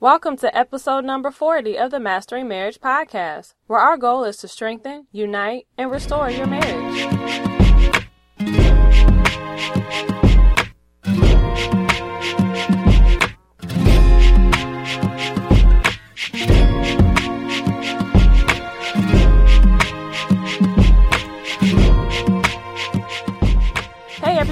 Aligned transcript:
Welcome 0.00 0.36
to 0.36 0.56
episode 0.56 1.04
number 1.04 1.32
40 1.32 1.76
of 1.76 1.90
the 1.90 1.98
Mastering 1.98 2.46
Marriage 2.46 2.78
podcast, 2.78 3.54
where 3.66 3.80
our 3.80 3.96
goal 3.96 4.22
is 4.22 4.36
to 4.36 4.46
strengthen, 4.46 5.08
unite, 5.10 5.66
and 5.76 5.90
restore 5.90 6.30
your 6.30 6.46
marriage. 6.46 7.57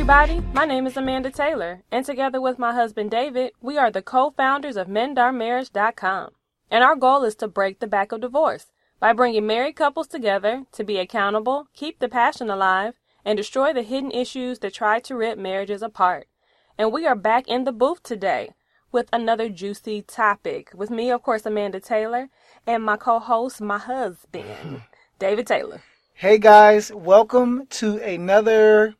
Everybody, 0.09 0.41
my 0.55 0.65
name 0.65 0.87
is 0.87 0.97
Amanda 0.97 1.33
Taylor, 1.33 1.83
and 1.91 2.07
together 2.07 2.41
with 2.41 2.61
my 2.61 2.73
husband 2.73 3.11
David, 3.11 3.51
we 3.61 3.77
are 3.77 3.91
the 3.91 4.01
co-founders 4.01 4.77
of 4.77 4.87
MendarMarriage.com. 4.87 6.31
And 6.71 6.85
our 6.85 6.95
goal 6.95 7.25
is 7.25 7.35
to 7.35 7.49
break 7.49 7.81
the 7.81 7.89
back 7.89 8.13
of 8.13 8.21
divorce 8.21 8.67
by 9.01 9.13
bringing 9.13 9.49
married 9.49 9.75
couples 9.75 10.07
together 10.07 10.63
to 10.71 10.85
be 10.85 10.99
accountable, 10.99 11.67
keep 11.75 11.99
the 11.99 12.09
passion 12.09 12.49
alive, 12.49 12.95
and 13.25 13.37
destroy 13.37 13.73
the 13.73 13.83
hidden 13.83 14.13
issues 14.13 14.61
that 14.61 14.75
try 14.75 15.01
to 15.01 15.17
rip 15.17 15.39
marriages 15.39 15.83
apart. 15.83 16.29
And 16.79 16.93
we 16.93 17.05
are 17.05 17.17
back 17.17 17.49
in 17.49 17.65
the 17.65 17.73
booth 17.73 18.05
today 18.05 18.51
with 18.93 19.09
another 19.13 19.49
juicy 19.49 20.03
topic. 20.03 20.71
With 20.73 20.89
me, 20.89 21.11
of 21.11 21.25
course, 21.25 21.45
Amanda 21.45 21.81
Taylor, 21.81 22.29
and 22.65 22.85
my 22.85 22.97
co-host, 22.97 23.61
my 23.61 23.79
husband, 23.79 24.83
David 25.19 25.49
Taylor. 25.49 25.83
Hey 26.15 26.39
guys, 26.39 26.93
welcome 26.93 27.67
to 27.71 27.97
another 27.99 28.95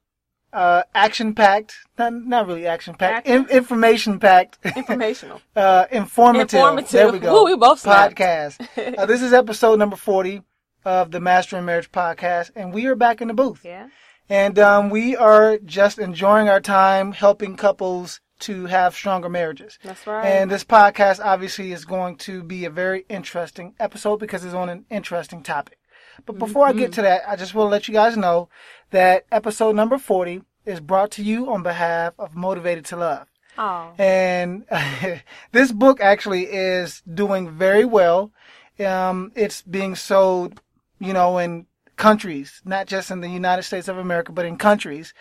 uh, 0.53 0.83
action-packed, 0.95 1.75
not, 1.99 2.13
not 2.15 2.47
really 2.47 2.67
action-packed, 2.67 3.27
in, 3.27 3.47
information-packed, 3.49 4.59
Informational. 4.77 5.41
uh, 5.57 5.87
informative. 5.91 6.55
Informative. 6.55 6.91
There 6.91 7.13
we 7.13 7.19
go. 7.19 7.43
Ooh, 7.43 7.45
we 7.45 7.57
both 7.57 7.81
snapped. 7.81 8.17
podcast. 8.17 8.97
uh, 8.99 9.07
this 9.07 9.23
is 9.23 9.33
episode 9.33 9.79
number 9.79 9.97
forty 9.97 10.43
of 10.85 11.11
the 11.11 11.21
Master 11.21 11.57
Mastering 11.57 11.65
Marriage 11.67 11.91
podcast, 11.93 12.51
and 12.55 12.73
we 12.73 12.87
are 12.87 12.95
back 12.95 13.21
in 13.21 13.29
the 13.29 13.35
booth. 13.35 13.61
Yeah. 13.65 13.89
And 14.29 14.59
um, 14.59 14.91
we 14.91 15.15
are 15.17 15.59
just 15.59 15.99
enjoying 15.99 16.49
our 16.49 16.61
time 16.61 17.13
helping 17.13 17.57
couples 17.57 18.21
to 18.41 18.67
have 18.67 18.95
stronger 18.95 19.29
marriages. 19.29 19.79
That's 19.85 20.07
right. 20.07 20.25
And 20.27 20.51
this 20.51 20.65
podcast 20.65 21.25
obviously 21.25 21.73
is 21.73 21.85
going 21.85 22.17
to 22.19 22.43
be 22.43 22.65
a 22.65 22.71
very 22.71 23.05
interesting 23.09 23.75
episode 23.79 24.19
because 24.19 24.45
it's 24.45 24.53
on 24.55 24.69
an 24.69 24.85
interesting 24.91 25.43
topic. 25.43 25.79
But 26.25 26.39
before 26.39 26.67
I 26.67 26.71
Mm-hmm. 26.71 26.79
get 26.81 26.93
to 26.95 27.03
that, 27.03 27.23
I 27.29 27.37
just 27.37 27.55
want 27.55 27.67
to 27.67 27.71
let 27.71 27.89
you 27.89 27.95
guys 27.95 28.17
know 28.17 28.49
that 28.91 29.25
episode 29.31 29.77
number 29.77 29.99
40 29.99 30.43
is 30.65 30.81
brought 30.81 31.11
to 31.13 31.23
you 31.23 31.53
on 31.53 31.63
behalf 31.63 32.15
of 32.19 32.35
Motivated 32.35 32.85
to 32.87 32.97
Love. 32.97 33.29
Oh. 33.59 33.93
And 33.99 34.65
this 35.53 35.73
book 35.73 36.01
actually 36.01 36.45
is 36.45 37.03
doing 37.03 37.51
very 37.51 37.85
well. 37.85 38.33
Um, 38.79 39.33
it's 39.35 39.63
being 39.63 39.95
sold, 39.95 40.61
you 40.99 41.13
know, 41.13 41.39
in 41.39 41.67
countries, 41.97 42.61
not 42.65 42.87
just 42.87 43.11
in 43.11 43.21
the 43.21 43.29
United 43.29 43.63
States 43.63 43.89
of 43.89 43.97
America, 43.97 44.33
but 44.33 44.45
in 44.45 44.57
countries. 44.57 45.15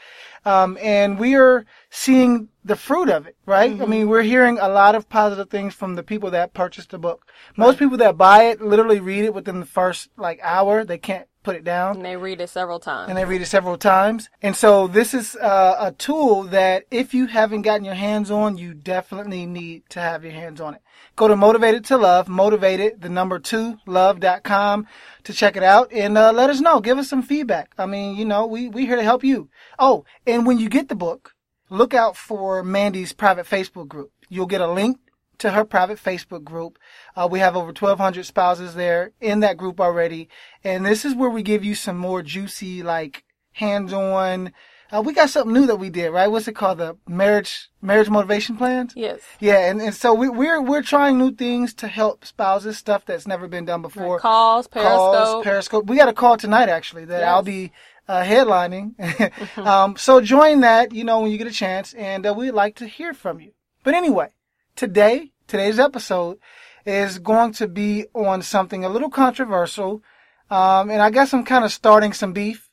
Um, 0.44 0.78
and 0.82 1.18
we 1.18 1.36
are 1.36 1.66
seeing 1.90 2.50
the 2.64 2.76
fruit 2.76 3.10
of 3.10 3.28
it, 3.28 3.38
right? 3.46 3.82
I 3.82 3.86
mean, 3.86 4.10
we're 4.10 4.24
hearing 4.24 4.60
a 4.60 4.68
lot 4.68 4.96
of 4.96 5.08
positive 5.10 5.50
things 5.50 5.74
from 5.74 5.96
the 5.96 6.04
people 6.04 6.32
that 6.32 6.54
purchased 6.54 6.90
the 6.90 7.00
book. 7.00 7.26
Most 7.56 7.80
people 7.80 7.98
that 7.98 8.18
buy 8.18 8.44
it 8.46 8.62
literally 8.62 9.00
read 9.00 9.24
it 9.26 9.34
within 9.34 9.60
the 9.60 9.66
first 9.66 10.10
like 10.18 10.40
hour. 10.44 10.84
They 10.84 10.98
can't 10.98 11.28
put 11.46 11.56
it 11.56 11.64
down 11.64 11.96
And 11.98 12.06
they 12.06 12.18
read 12.18 12.42
it 12.42 12.50
several 12.50 12.80
times. 12.80 13.08
and 13.10 13.18
they 13.18 13.24
read 13.24 13.42
it 13.42 13.46
several 13.46 13.78
times. 13.78 14.30
And 14.42 14.56
so 14.56 14.88
this 14.88 15.14
is 15.14 15.36
uh, 15.36 15.76
a 15.80 15.92
tool 15.92 16.44
that 16.46 16.84
if 16.92 17.14
you 17.14 17.28
haven't 17.28 17.62
gotten 17.62 17.86
your 17.86 17.94
hands 17.94 18.32
on, 18.32 18.58
you 18.58 18.74
definitely 18.74 19.46
need 19.46 19.84
to 19.90 20.00
have 20.00 20.24
your 20.24 20.34
hands 20.34 20.60
on 20.60 20.74
it. 20.74 20.82
Go 21.16 21.28
to 21.28 21.36
Motivated 21.36 21.86
to 21.86 21.98
Love, 21.98 22.28
motivated, 22.28 23.02
the 23.02 23.10
number 23.10 23.38
two, 23.40 23.78
love.com 23.86 24.88
to 25.24 25.34
check 25.34 25.56
it 25.56 25.64
out 25.64 25.92
and 25.94 26.18
uh, 26.18 26.32
let 26.34 26.50
us 26.50 26.60
know. 26.60 26.80
Give 26.82 26.98
us 26.98 27.08
some 27.08 27.22
feedback. 27.22 27.72
I 27.78 27.86
mean, 27.86 28.16
you 28.18 28.26
know, 28.26 28.46
we, 28.48 28.68
we 28.68 28.86
here 28.86 28.96
to 28.98 29.04
help 29.04 29.24
you. 29.24 29.50
Oh, 29.80 30.04
and 30.28 30.46
when 30.46 30.58
you 30.60 30.68
get 30.68 30.90
the 30.90 30.96
book, 30.96 31.34
look 31.70 31.94
out 31.94 32.18
for 32.18 32.64
Mandy's 32.64 33.14
private 33.14 33.46
Facebook 33.46 33.88
group. 33.88 34.12
You'll 34.30 34.46
get 34.48 34.62
a 34.62 34.68
link 34.72 34.98
to 35.40 35.52
her 35.52 35.64
private 35.66 35.98
Facebook 35.98 36.44
group. 36.44 36.78
Uh, 37.16 37.28
we 37.30 37.40
have 37.40 37.56
over 37.56 37.68
1,200 37.68 38.26
spouses 38.26 38.76
there 38.76 39.12
in 39.22 39.40
that 39.42 39.58
group 39.58 39.80
already. 39.80 40.30
And 40.64 40.86
this 40.86 41.06
is 41.06 41.16
where 41.16 41.30
we 41.30 41.44
give 41.44 41.64
you 41.64 41.76
some 41.76 41.98
more 41.98 42.22
juicy, 42.22 42.84
like, 42.84 43.24
hands-on. 43.54 44.52
Uh, 44.92 45.02
we 45.02 45.14
got 45.14 45.30
something 45.30 45.54
new 45.54 45.66
that 45.66 45.78
we 45.78 45.90
did, 45.90 46.10
right? 46.10 46.28
What's 46.28 46.48
it 46.48 46.56
called? 46.56 46.78
The 46.78 46.96
marriage, 47.08 47.70
marriage 47.82 48.10
motivation 48.10 48.56
plans? 48.56 48.94
yes. 48.96 49.20
Yeah. 49.40 49.70
And, 49.70 49.82
and 49.82 49.96
so 49.96 50.14
we, 50.14 50.30
we're, 50.30 50.62
we're 50.62 50.84
trying 50.84 51.18
new 51.18 51.34
things 51.34 51.74
to 51.76 51.88
help 51.88 52.24
spouses, 52.24 52.78
stuff 52.78 53.04
that's 53.06 53.28
never 53.28 53.48
been 53.48 53.66
done 53.66 53.82
before. 53.82 54.20
Calls, 54.20 54.68
Periscope. 54.68 55.16
Calls, 55.16 55.44
Periscope. 55.44 55.86
We 55.88 55.98
got 55.98 56.10
a 56.10 56.14
call 56.14 56.38
tonight, 56.38 56.70
actually, 56.70 57.06
that 57.06 57.22
Yes. 57.22 57.28
I'll 57.28 57.44
be 57.44 57.72
uh, 58.08 58.24
headlining. 58.24 59.58
um, 59.58 59.98
so 59.98 60.22
join 60.22 60.62
that, 60.62 60.94
you 60.94 61.04
know, 61.04 61.22
when 61.22 61.32
you 61.32 61.38
get 61.38 61.48
a 61.48 61.52
chance, 61.52 61.94
and 61.94 62.26
uh, 62.26 62.34
we'd 62.34 62.52
like 62.52 62.76
to 62.76 62.88
hear 62.88 63.14
from 63.14 63.40
you. 63.40 63.52
But 63.84 63.94
anyway, 63.96 64.30
today, 64.76 65.32
today's 65.48 65.80
episode 65.80 66.38
is 66.86 67.20
going 67.20 67.54
to 67.54 67.68
be 67.68 68.06
on 68.14 68.42
something 68.42 68.86
a 68.86 68.90
little 68.90 69.10
controversial. 69.10 70.04
Um, 70.50 70.90
and 70.90 71.02
I 71.02 71.10
guess 71.10 71.34
I'm 71.34 71.46
kind 71.46 71.66
of 71.66 71.72
starting 71.72 72.14
some 72.14 72.34
beef, 72.34 72.70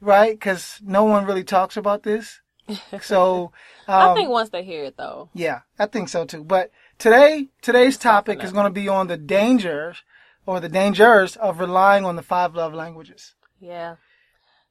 right? 0.00 0.32
Because 0.32 0.80
no 0.82 1.04
one 1.04 1.24
really 1.24 1.44
talks 1.44 1.76
about 1.76 2.02
this. 2.02 2.40
So, 3.00 3.52
um, 3.88 4.10
I 4.10 4.14
think 4.14 4.30
once 4.30 4.50
they 4.50 4.62
hear 4.62 4.84
it, 4.84 4.96
though. 4.96 5.28
yeah, 5.34 5.62
I 5.78 5.86
think 5.86 6.08
so 6.08 6.24
too. 6.24 6.44
But 6.44 6.70
today, 6.96 7.48
today's 7.60 7.98
topic 7.98 8.42
is 8.42 8.52
going 8.52 8.66
to 8.66 8.70
be 8.70 8.88
on 8.88 9.08
the 9.08 9.16
dangers 9.16 10.02
or 10.46 10.60
the 10.60 10.68
dangers 10.68 11.36
of 11.36 11.58
relying 11.58 12.04
on 12.04 12.14
the 12.16 12.22
five 12.22 12.54
love 12.54 12.72
languages. 12.72 13.34
Yeah. 13.60 13.96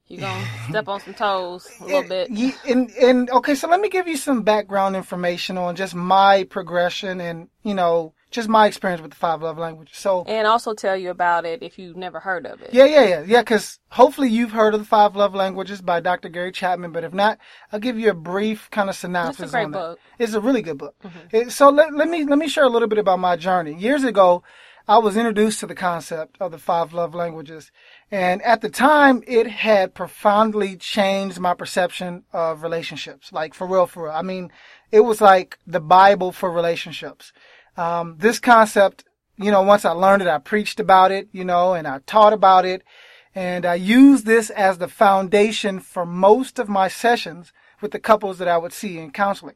You're 0.07 0.21
going 0.21 0.43
to 0.43 0.49
step 0.69 0.87
on 0.89 0.99
some 0.99 1.13
toes 1.13 1.69
a 1.79 1.83
little 1.85 1.99
And- 2.01 2.09
bit. 2.09 2.55
And, 2.67 2.89
and 2.91 3.29
okay, 3.29 3.55
so 3.55 3.67
let 3.69 3.79
me 3.79 3.87
give 3.89 4.07
you 4.07 4.17
some 4.17 4.43
background 4.43 4.95
information 4.97 5.57
on 5.57 5.75
just 5.77 5.95
my 5.95 6.43
progression 6.49 7.21
and, 7.21 7.47
you 7.63 7.73
know, 7.73 8.13
just 8.29 8.49
my 8.49 8.65
experience 8.67 9.01
with 9.01 9.11
the 9.11 9.17
five 9.17 9.41
love 9.41 9.57
languages. 9.57 9.97
So, 9.97 10.23
And 10.25 10.47
also 10.47 10.73
tell 10.73 10.95
you 10.97 11.09
about 11.11 11.45
it 11.45 11.61
if 11.63 11.77
you've 11.79 11.95
never 11.97 12.19
heard 12.19 12.45
of 12.45 12.61
it. 12.61 12.73
yeah, 12.73 12.85
yeah, 12.85 13.03
yeah, 13.05 13.23
yeah, 13.25 13.41
because 13.41 13.79
hopefully 13.89 14.29
you've 14.29 14.51
heard 14.51 14.73
of 14.73 14.79
the 14.81 14.85
five 14.85 15.15
love 15.15 15.33
languages 15.35 15.81
by 15.81 15.99
Dr. 16.01 16.29
Gary 16.29 16.51
Chapman, 16.51 16.91
but 16.91 17.03
if 17.03 17.13
not, 17.13 17.39
I'll 17.71 17.79
give 17.79 17.97
you 17.99 18.09
a 18.09 18.13
brief 18.13 18.69
kind 18.69 18.89
of 18.89 18.95
synopsis 18.95 19.51
great 19.51 19.65
on 19.65 19.71
book. 19.71 19.99
that. 20.17 20.23
It's 20.23 20.33
a 20.33 20.41
really 20.41 20.61
good 20.61 20.77
book. 20.77 20.95
Mm-hmm. 21.03 21.35
It- 21.35 21.51
so 21.51 21.69
let, 21.69 21.93
let 21.93 22.09
me 22.09 22.25
let 22.25 22.37
me 22.37 22.47
share 22.47 22.63
a 22.65 22.69
little 22.69 22.87
bit 22.87 22.99
about 22.99 23.19
my 23.19 23.35
journey. 23.35 23.73
Years 23.75 24.03
ago, 24.05 24.43
I 24.87 24.97
was 24.97 25.15
introduced 25.17 25.59
to 25.59 25.67
the 25.67 25.75
concept 25.75 26.37
of 26.39 26.51
the 26.51 26.57
five 26.57 26.93
love 26.93 27.13
languages, 27.13 27.71
and 28.11 28.41
at 28.41 28.59
the 28.59 28.69
time, 28.69 29.23
it 29.25 29.47
had 29.47 29.93
profoundly 29.93 30.75
changed 30.75 31.39
my 31.39 31.53
perception 31.53 32.25
of 32.33 32.61
relationships. 32.61 33.31
Like 33.31 33.53
for 33.53 33.65
real, 33.65 33.87
for 33.87 34.03
real. 34.03 34.11
I 34.11 34.21
mean, 34.21 34.51
it 34.91 34.99
was 34.99 35.21
like 35.21 35.57
the 35.65 35.79
Bible 35.79 36.33
for 36.33 36.51
relationships. 36.51 37.31
Um, 37.77 38.17
this 38.19 38.37
concept, 38.37 39.05
you 39.37 39.49
know, 39.49 39.61
once 39.61 39.85
I 39.85 39.91
learned 39.91 40.21
it, 40.21 40.27
I 40.27 40.39
preached 40.39 40.81
about 40.81 41.11
it, 41.11 41.29
you 41.31 41.45
know, 41.45 41.73
and 41.73 41.87
I 41.87 41.99
taught 42.05 42.33
about 42.33 42.65
it. 42.65 42.83
And 43.33 43.65
I 43.65 43.75
used 43.75 44.25
this 44.25 44.49
as 44.49 44.77
the 44.77 44.89
foundation 44.89 45.79
for 45.79 46.05
most 46.05 46.59
of 46.59 46.67
my 46.67 46.89
sessions 46.89 47.53
with 47.79 47.91
the 47.91 47.99
couples 47.99 48.39
that 48.39 48.49
I 48.49 48.57
would 48.57 48.73
see 48.73 48.97
in 48.97 49.11
counseling. 49.11 49.55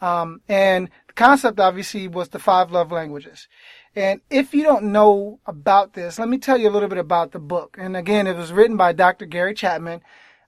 Um, 0.00 0.40
and 0.48 0.90
concept 1.14 1.60
obviously 1.60 2.08
was 2.08 2.28
the 2.30 2.38
five 2.38 2.70
love 2.70 2.90
languages. 2.92 3.48
And 3.96 4.20
if 4.30 4.52
you 4.54 4.62
don't 4.64 4.86
know 4.92 5.38
about 5.46 5.92
this, 5.94 6.18
let 6.18 6.28
me 6.28 6.38
tell 6.38 6.58
you 6.58 6.68
a 6.68 6.72
little 6.72 6.88
bit 6.88 6.98
about 6.98 7.32
the 7.32 7.38
book. 7.38 7.76
And 7.78 7.96
again, 7.96 8.26
it 8.26 8.36
was 8.36 8.52
written 8.52 8.76
by 8.76 8.92
Dr. 8.92 9.24
Gary 9.26 9.54
Chapman. 9.54 10.00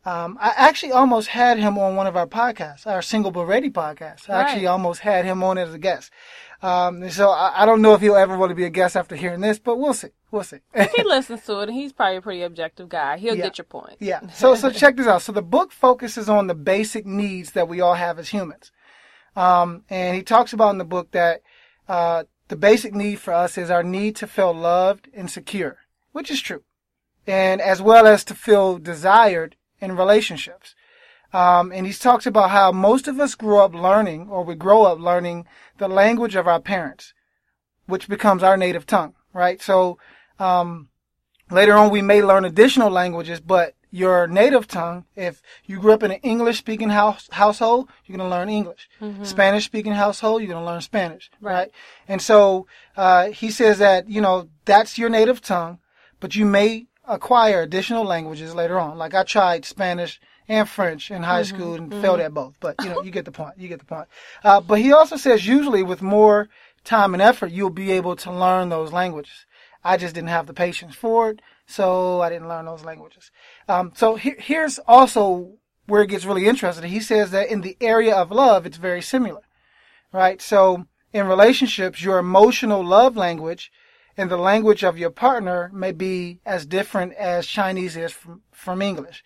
Um, 0.05 0.38
I 0.41 0.53
actually 0.56 0.93
almost 0.93 1.28
had 1.28 1.59
him 1.59 1.76
on 1.78 1.97
one 1.97 2.06
of 2.06 2.16
our 2.16 2.28
podcasts, 2.28 2.87
our 2.87 3.03
Single 3.03 3.32
But 3.32 3.47
Ready 3.47 3.71
podcast. 3.71 4.31
I 4.31 4.41
actually 4.41 4.66
almost 4.66 5.00
had 5.00 5.25
him 5.25 5.43
on 5.43 5.59
as 5.59 5.75
a 5.75 5.78
guest. 5.78 6.12
Um, 6.62 7.10
so 7.10 7.31
I, 7.31 7.62
I 7.62 7.66
don't 7.66 7.82
know 7.82 7.94
if 7.94 8.00
he'll 8.00 8.15
ever 8.16 8.38
want 8.38 8.50
to 8.50 8.55
be 8.55 8.64
a 8.64 8.70
guest 8.70 8.96
after 8.96 9.17
hearing 9.17 9.41
this, 9.41 9.58
but 9.58 9.79
we'll 9.79 9.94
see. 9.94 10.08
We'll 10.31 10.44
see. 10.44 10.58
He 10.96 11.02
listens 11.02 11.43
to 11.46 11.58
it, 11.61 11.69
and 11.69 11.73
he's 11.76 11.93
probably 11.93 12.17
a 12.17 12.23
pretty 12.23 12.43
objective 12.43 12.88
guy. 12.88 13.17
He'll 13.19 13.37
Yeah. 13.37 13.44
get 13.44 13.58
your 13.58 13.64
point. 13.64 13.96
Yeah. 13.99 14.20
So 14.31 14.55
so 14.55 14.70
check 14.82 14.96
this 14.96 15.06
out. 15.08 15.23
So 15.23 15.32
the 15.32 15.43
book 15.43 15.73
focuses 15.73 16.29
on 16.29 16.46
the 16.46 16.55
basic 16.55 17.05
needs 17.05 17.52
that 17.52 17.69
we 17.69 17.81
all 17.81 17.94
have 17.94 18.19
as 18.19 18.29
humans. 18.29 18.70
Um, 19.37 19.85
and 19.91 20.17
he 20.17 20.23
talks 20.23 20.53
about 20.53 20.71
in 20.71 20.79
the 20.79 20.85
book 20.85 21.12
that 21.12 21.43
uh, 21.88 22.25
the 22.49 22.56
basic 22.56 22.94
need 22.94 23.21
for 23.21 23.33
us 23.33 23.59
is 23.59 23.71
our 23.71 23.83
need 23.83 24.17
to 24.17 24.27
feel 24.27 24.53
loved 24.53 25.09
and 25.15 25.31
secure, 25.31 25.79
which 26.12 26.31
is 26.31 26.41
true, 26.41 26.62
and 27.27 27.61
as 27.61 27.83
well 27.83 28.06
as 28.06 28.25
to 28.25 28.35
feel 28.35 28.79
desired 28.79 29.56
in 29.81 29.97
relationships. 29.97 30.75
Um, 31.33 31.71
and 31.71 31.87
he 31.87 31.93
talks 31.93 32.27
about 32.27 32.50
how 32.50 32.73
most 32.73 33.09
of 33.09 33.21
us 33.21 33.35
grew 33.35 33.59
up 33.59 33.75
learning, 33.75 34.29
or 34.31 34.43
we 34.43 34.55
grow 34.55 34.85
up 34.85 34.99
learning, 34.99 35.47
the 35.77 35.89
language 35.89 36.35
of 36.35 36.49
our 36.49 36.61
parents, 36.61 37.12
which 37.87 38.09
becomes 38.09 38.43
our 38.43 38.56
native 38.56 38.87
tongue, 38.87 39.15
right? 39.35 39.61
So 39.61 39.99
um, 40.39 40.89
later 41.50 41.75
on, 41.75 41.91
we 41.91 42.00
may 42.00 42.23
learn 42.23 42.44
additional 42.44 42.91
languages, 42.91 43.41
but 43.41 43.75
your 43.96 44.26
native 44.26 44.66
tongue. 44.66 45.04
If 45.16 45.43
you 45.64 45.81
grew 45.81 45.93
up 45.93 46.02
in 46.02 46.10
an 46.10 46.20
English 46.22 46.58
speaking 46.58 46.90
house, 46.90 47.28
household, 47.32 47.88
you're 48.04 48.19
going 48.19 48.28
to 48.28 48.37
learn 48.37 48.48
English. 48.50 48.88
Spanish 49.22 49.64
speaking 49.64 49.93
household, 49.93 50.43
you're 50.43 50.52
going 50.52 50.62
to 50.62 50.70
learn 50.70 50.82
Spanish, 50.82 51.31
right? 51.40 51.56
Right. 51.56 51.70
And 52.06 52.20
so, 52.20 52.66
uh, 52.96 53.31
he 53.31 53.50
says 53.50 53.78
that, 53.78 54.08
you 54.08 54.20
know, 54.20 54.48
that's 54.66 54.98
your 54.98 55.08
native 55.08 55.40
tongue, 55.40 55.78
but 56.20 56.34
you 56.37 56.44
may 56.44 56.87
acquire 57.08 57.62
additional 57.62 58.04
languages 58.04 58.54
later 58.54 58.78
on. 58.78 58.98
Like 58.98 59.14
I 59.14 59.22
tried 59.22 59.64
Spanish 59.64 60.20
and 60.48 60.69
French 60.69 61.10
in 61.10 61.22
high 61.22 61.43
school 61.43 61.75
and 61.75 61.90
failed 62.02 62.20
at 62.20 62.34
both, 62.34 62.54
but 62.60 62.76
you 62.82 62.90
know, 62.90 63.02
you 63.02 63.10
get 63.10 63.25
the 63.25 63.32
point. 63.32 63.54
You 63.58 63.69
get 63.69 63.78
the 63.78 63.87
point. 63.87 64.08
Uh, 64.44 64.60
but 64.60 64.78
he 64.78 64.93
also 64.93 65.16
says 65.16 65.46
usually 65.46 65.82
with 65.82 66.02
more 66.02 66.48
time 66.84 67.14
and 67.14 67.22
effort, 67.22 67.50
you'll 67.50 67.70
be 67.70 67.93
able 67.93 68.14
to 68.16 68.31
learn 68.32 68.69
those 68.69 68.93
languages. 68.93 69.46
I 69.82 69.96
just 69.96 70.14
didn't 70.14 70.28
have 70.28 70.46
the 70.46 70.52
patience 70.52 70.94
for 70.94 71.31
it, 71.31 71.40
so 71.67 72.21
I 72.21 72.29
didn't 72.31 72.49
learn 72.49 72.67
those 72.67 72.85
languages. 72.85 73.31
Um, 73.69 73.93
so 73.95 74.17
he- 74.17 74.35
here's 74.39 74.79
also 74.87 75.55
where 75.87 76.03
it 76.03 76.09
gets 76.09 76.25
really 76.25 76.47
interesting. 76.47 76.91
He 76.91 77.01
says 77.01 77.31
that 77.31 77.49
in 77.49 77.61
the 77.61 77.77
area 77.81 78.15
of 78.15 78.31
love, 78.31 78.67
it's 78.67 78.77
very 78.77 79.03
similar, 79.03 79.43
right? 80.13 80.41
So 80.43 80.87
in 81.13 81.27
relationships, 81.27 82.03
your 82.03 82.19
emotional 82.19 82.85
love 82.85 83.17
language 83.17 83.71
and 84.17 84.31
the 84.31 84.37
language 84.37 84.83
of 84.83 84.99
your 84.99 85.11
partner 85.11 85.71
may 85.73 85.93
be 85.93 86.41
as 86.47 86.67
different 86.67 87.13
as 87.15 87.47
Chinese 87.47 87.97
is 87.97 88.13
from, 88.13 88.43
from 88.53 88.83
English. 88.83 89.23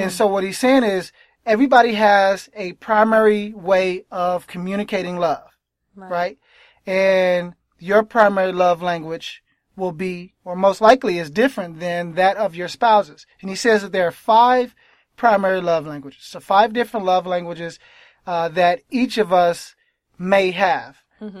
And 0.00 0.12
so 0.12 0.26
what 0.26 0.44
he's 0.44 0.58
saying 0.58 0.84
is 0.84 1.12
everybody 1.44 1.94
has 1.94 2.48
a 2.54 2.72
primary 2.74 3.52
way 3.52 4.04
of 4.10 4.46
communicating 4.46 5.16
love, 5.16 5.48
right? 6.10 6.38
And 6.86 7.54
your 7.78 8.02
primary 8.02 8.52
love 8.52 8.80
language 8.82 9.42
will 9.76 9.92
be, 9.92 10.34
or 10.44 10.56
most 10.56 10.80
likely 10.80 11.18
is 11.18 11.30
different 11.30 11.80
than 11.80 12.14
that 12.14 12.36
of 12.36 12.54
your 12.54 12.68
spouse's. 12.68 13.26
And 13.40 13.50
he 13.50 13.56
says 13.56 13.82
that 13.82 13.92
there 13.92 14.08
are 14.08 14.12
five 14.12 14.74
primary 15.16 15.60
love 15.60 15.86
languages. 15.86 16.22
So 16.24 16.40
five 16.40 16.72
different 16.72 17.06
love 17.06 17.26
languages 17.26 17.78
uh, 18.26 18.48
that 18.50 18.80
each 18.90 19.18
of 19.18 19.32
us 19.32 19.74
may 20.18 20.50
have. 20.50 20.96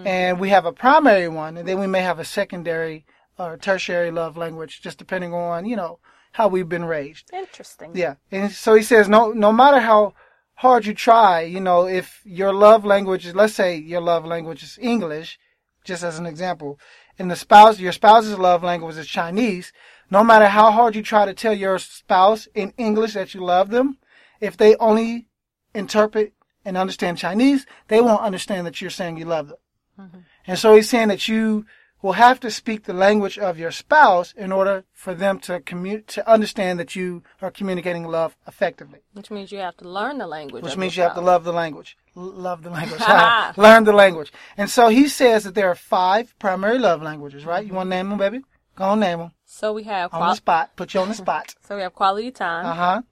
And 0.06 0.40
we 0.40 0.48
have 0.48 0.64
a 0.64 0.72
primary 0.72 1.28
one, 1.28 1.58
and 1.58 1.68
then 1.68 1.78
we 1.78 1.86
may 1.86 2.00
have 2.00 2.18
a 2.18 2.24
secondary 2.24 3.04
or 3.38 3.58
tertiary 3.58 4.10
love 4.10 4.36
language, 4.36 4.80
just 4.80 4.96
depending 4.96 5.34
on, 5.34 5.66
you 5.66 5.76
know, 5.76 5.98
how 6.32 6.48
we've 6.48 6.68
been 6.68 6.86
raised. 6.86 7.30
Interesting. 7.32 7.90
Yeah. 7.94 8.14
And 8.30 8.50
so 8.50 8.74
he 8.74 8.82
says, 8.82 9.06
no, 9.06 9.32
no 9.32 9.52
matter 9.52 9.80
how 9.80 10.14
hard 10.54 10.86
you 10.86 10.94
try, 10.94 11.42
you 11.42 11.60
know, 11.60 11.86
if 11.86 12.22
your 12.24 12.54
love 12.54 12.86
language 12.86 13.26
is, 13.26 13.34
let's 13.34 13.52
say 13.52 13.76
your 13.76 14.00
love 14.00 14.24
language 14.24 14.62
is 14.62 14.78
English, 14.80 15.38
just 15.84 16.02
as 16.02 16.18
an 16.18 16.24
example, 16.24 16.80
and 17.18 17.30
the 17.30 17.36
spouse, 17.36 17.78
your 17.78 17.92
spouse's 17.92 18.38
love 18.38 18.62
language 18.62 18.96
is 18.96 19.06
Chinese, 19.06 19.72
no 20.10 20.22
matter 20.22 20.46
how 20.46 20.70
hard 20.70 20.94
you 20.94 21.02
try 21.02 21.24
to 21.24 21.34
tell 21.34 21.54
your 21.54 21.78
spouse 21.78 22.46
in 22.54 22.72
English 22.76 23.14
that 23.14 23.34
you 23.34 23.42
love 23.42 23.70
them, 23.70 23.98
if 24.40 24.56
they 24.56 24.76
only 24.76 25.26
interpret 25.74 26.32
and 26.64 26.76
understand 26.76 27.18
Chinese, 27.18 27.66
they 27.88 28.00
won't 28.00 28.22
understand 28.22 28.66
that 28.66 28.80
you're 28.80 28.90
saying 28.90 29.16
you 29.16 29.24
love 29.24 29.48
them. 29.48 29.56
Mm-hmm. 30.00 30.18
And 30.46 30.58
so 30.58 30.74
he's 30.74 30.88
saying 30.88 31.08
that 31.08 31.26
you 31.28 31.66
will 32.06 32.12
have 32.12 32.38
to 32.38 32.50
speak 32.52 32.84
the 32.84 32.92
language 32.92 33.36
of 33.36 33.58
your 33.58 33.72
spouse 33.72 34.32
in 34.36 34.52
order 34.52 34.84
for 34.92 35.12
them 35.12 35.40
to 35.40 35.58
commu- 35.58 36.06
to 36.06 36.30
understand 36.30 36.78
that 36.78 36.94
you 36.94 37.24
are 37.42 37.50
communicating 37.50 38.04
love 38.04 38.36
effectively. 38.46 39.00
Which 39.12 39.30
means 39.30 39.50
you 39.50 39.58
have 39.58 39.76
to 39.78 39.88
learn 39.88 40.18
the 40.18 40.26
language. 40.28 40.62
Which 40.62 40.76
means 40.76 40.96
you 40.96 41.00
your 41.02 41.08
have 41.08 41.16
to 41.16 41.20
love 41.32 41.42
the 41.42 41.52
language. 41.52 41.96
L- 42.16 42.22
love 42.48 42.62
the 42.62 42.70
language. 42.70 43.00
Learn 43.56 43.82
the 43.84 43.92
language. 43.92 44.32
And 44.56 44.70
so 44.70 44.88
he 44.88 45.08
says 45.08 45.42
that 45.44 45.54
there 45.56 45.68
are 45.68 45.74
five 45.74 46.38
primary 46.38 46.78
love 46.78 47.02
languages, 47.02 47.44
right? 47.44 47.66
You 47.66 47.74
want 47.74 47.88
to 47.90 47.96
name 47.96 48.08
them, 48.08 48.18
baby? 48.18 48.40
Go 48.76 48.84
on, 48.84 49.00
name 49.00 49.18
them. 49.18 49.32
So 49.44 49.72
we 49.72 49.82
have 49.82 50.14
On 50.14 50.28
the 50.28 50.34
spot. 50.36 50.76
Put 50.76 50.94
you 50.94 51.00
on 51.00 51.08
the 51.08 51.14
spot. 51.14 51.54
so 51.66 51.74
we 51.76 51.82
have 51.82 51.94
quality 51.94 52.30
time. 52.30 52.66
Uh 52.66 52.74
huh. 52.74 53.02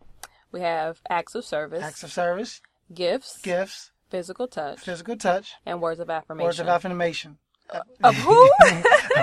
We 0.52 0.60
have 0.60 1.00
acts 1.10 1.34
of 1.34 1.44
service, 1.44 1.82
Acts 1.82 2.04
of 2.04 2.12
service, 2.12 2.60
gifts, 2.94 3.38
gifts, 3.42 3.90
physical 4.08 4.46
touch, 4.46 4.78
physical 4.78 5.16
touch, 5.16 5.54
and 5.66 5.82
words 5.82 5.98
of 5.98 6.08
affirmation. 6.08 6.44
words 6.44 6.60
of 6.60 6.68
affirmation. 6.68 7.38
Of 8.02 8.16
who? 8.16 8.50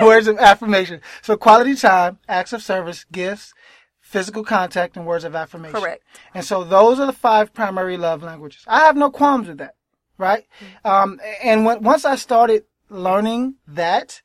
words 0.02 0.26
of 0.26 0.38
affirmation. 0.38 1.00
So 1.22 1.36
quality 1.36 1.74
time, 1.74 2.18
acts 2.28 2.52
of 2.52 2.62
service, 2.62 3.04
gifts, 3.10 3.54
physical 4.00 4.44
contact, 4.44 4.96
and 4.96 5.06
words 5.06 5.24
of 5.24 5.34
affirmation. 5.34 5.80
Correct. 5.80 6.04
And 6.34 6.44
so 6.44 6.64
those 6.64 7.00
are 7.00 7.06
the 7.06 7.12
five 7.12 7.54
primary 7.54 7.96
love 7.96 8.22
languages. 8.22 8.64
I 8.66 8.80
have 8.80 8.96
no 8.96 9.10
qualms 9.10 9.48
with 9.48 9.58
that, 9.58 9.74
right? 10.18 10.46
Um, 10.84 11.20
and 11.42 11.64
when, 11.64 11.82
once 11.82 12.04
I 12.04 12.16
started 12.16 12.64
learning 12.90 13.54
that, 13.66 14.20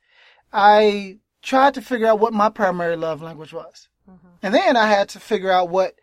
I 0.51 1.19
tried 1.41 1.73
to 1.75 1.81
figure 1.81 2.07
out 2.07 2.19
what 2.19 2.33
my 2.33 2.49
primary 2.49 2.95
love 2.97 3.21
language 3.21 3.53
was. 3.53 3.87
And 4.43 4.53
then 4.53 4.77
I 4.77 4.87
had 4.87 5.09
to 5.09 5.19
figure 5.19 5.51
out 5.51 5.69
what 5.69 5.95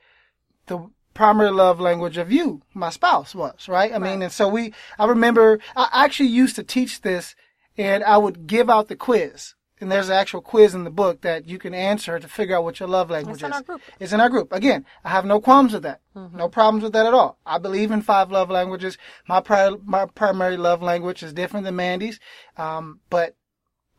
the 0.66 0.90
primary 1.14 1.50
love 1.50 1.80
language 1.80 2.16
of 2.16 2.32
you, 2.32 2.62
my 2.74 2.90
spouse, 2.90 3.34
was, 3.34 3.68
right? 3.68 3.94
I 3.94 3.98
mean, 3.98 4.22
and 4.22 4.32
so 4.32 4.48
we, 4.48 4.72
I 4.98 5.06
remember, 5.06 5.60
I 5.76 5.88
actually 6.04 6.30
used 6.30 6.56
to 6.56 6.62
teach 6.62 7.02
this 7.02 7.34
and 7.76 8.04
I 8.04 8.16
would 8.16 8.46
give 8.46 8.70
out 8.70 8.88
the 8.88 8.96
quiz. 8.96 9.54
And 9.80 9.90
there's 9.90 10.08
an 10.08 10.14
actual 10.14 10.40
quiz 10.40 10.74
in 10.74 10.84
the 10.84 10.90
book 10.90 11.22
that 11.22 11.46
you 11.48 11.58
can 11.58 11.74
answer 11.74 12.18
to 12.18 12.28
figure 12.28 12.56
out 12.56 12.64
what 12.64 12.78
your 12.78 12.88
love 12.88 13.10
language 13.10 13.42
in 13.42 13.50
is. 13.50 13.56
our 13.56 13.62
group. 13.62 13.82
It's 13.98 14.12
in 14.12 14.20
our 14.20 14.28
group. 14.28 14.52
Again, 14.52 14.86
I 15.04 15.10
have 15.10 15.24
no 15.24 15.40
qualms 15.40 15.72
with 15.72 15.82
that. 15.82 16.00
No 16.14 16.48
problems 16.48 16.84
with 16.84 16.92
that 16.92 17.06
at 17.06 17.12
all. 17.12 17.38
I 17.44 17.58
believe 17.58 17.90
in 17.90 18.00
five 18.00 18.30
love 18.30 18.50
languages. 18.50 18.96
My 19.28 19.40
pri- 19.40 19.76
my 19.84 20.06
primary 20.06 20.56
love 20.56 20.80
language 20.80 21.24
is 21.24 21.32
different 21.32 21.64
than 21.64 21.74
Mandy's, 21.74 22.20
um, 22.56 23.00
but 23.10 23.34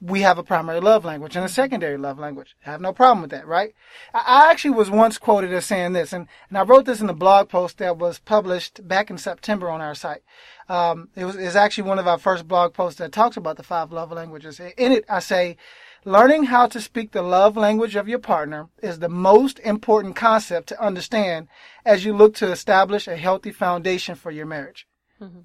we 0.02 0.22
have 0.22 0.38
a 0.38 0.44
primary 0.44 0.80
love 0.80 1.06
language 1.06 1.36
and 1.36 1.46
a 1.46 1.50
secondary 1.50 1.98
love 1.98 2.20
language. 2.20 2.56
I 2.66 2.72
have 2.72 2.82
no 2.82 2.94
problem 2.94 3.22
with 3.22 3.32
that, 3.32 3.48
right? 3.48 3.74
I, 4.14 4.52
actually 4.52 4.72
was 4.72 4.92
once 4.92 5.18
quoted 5.18 5.54
as 5.54 5.66
saying 5.66 5.94
this, 5.94 6.12
and, 6.12 6.28
and 6.50 6.58
I 6.58 6.64
wrote 6.64 6.86
this 6.86 7.02
in 7.02 7.10
a 7.10 7.14
blog 7.14 7.50
post 7.50 7.78
that 7.78 7.98
was 7.98 8.20
published 8.20 8.88
back 8.88 9.10
in 9.10 9.18
September 9.18 9.70
on 9.70 9.82
our 9.82 9.96
site. 9.96 10.22
Um, 10.68 11.10
it 11.16 11.26
was 11.26 11.36
it's 11.36 11.56
actually 11.56 11.88
one 11.88 12.00
of 12.00 12.08
our 12.08 12.18
first 12.18 12.48
blog 12.48 12.74
posts 12.74 13.00
that 13.00 13.12
talks 13.12 13.38
about 13.38 13.58
the 13.58 13.64
five 13.64 13.92
love 13.92 14.12
languages. 14.12 14.60
In 14.60 14.92
it, 14.92 15.06
I 15.08 15.20
say, 15.20 15.58
learning 16.04 16.46
how 16.46 16.68
to 16.68 16.82
speak 16.82 17.12
the 17.12 17.22
love 17.22 17.56
language 17.56 17.96
of 17.96 18.08
your 18.08 18.20
partner 18.20 18.68
is 18.84 19.00
the 19.00 19.10
most 19.10 19.60
important 19.60 20.16
concept 20.16 20.68
to 20.70 20.84
understand 20.84 21.48
as 21.86 22.04
you 22.04 22.14
look 22.14 22.36
to 22.36 22.52
establish 22.52 23.08
a 23.08 23.16
healthy 23.16 23.52
foundation 23.52 24.16
for 24.16 24.32
your 24.32 24.46
marriage. 24.46 24.88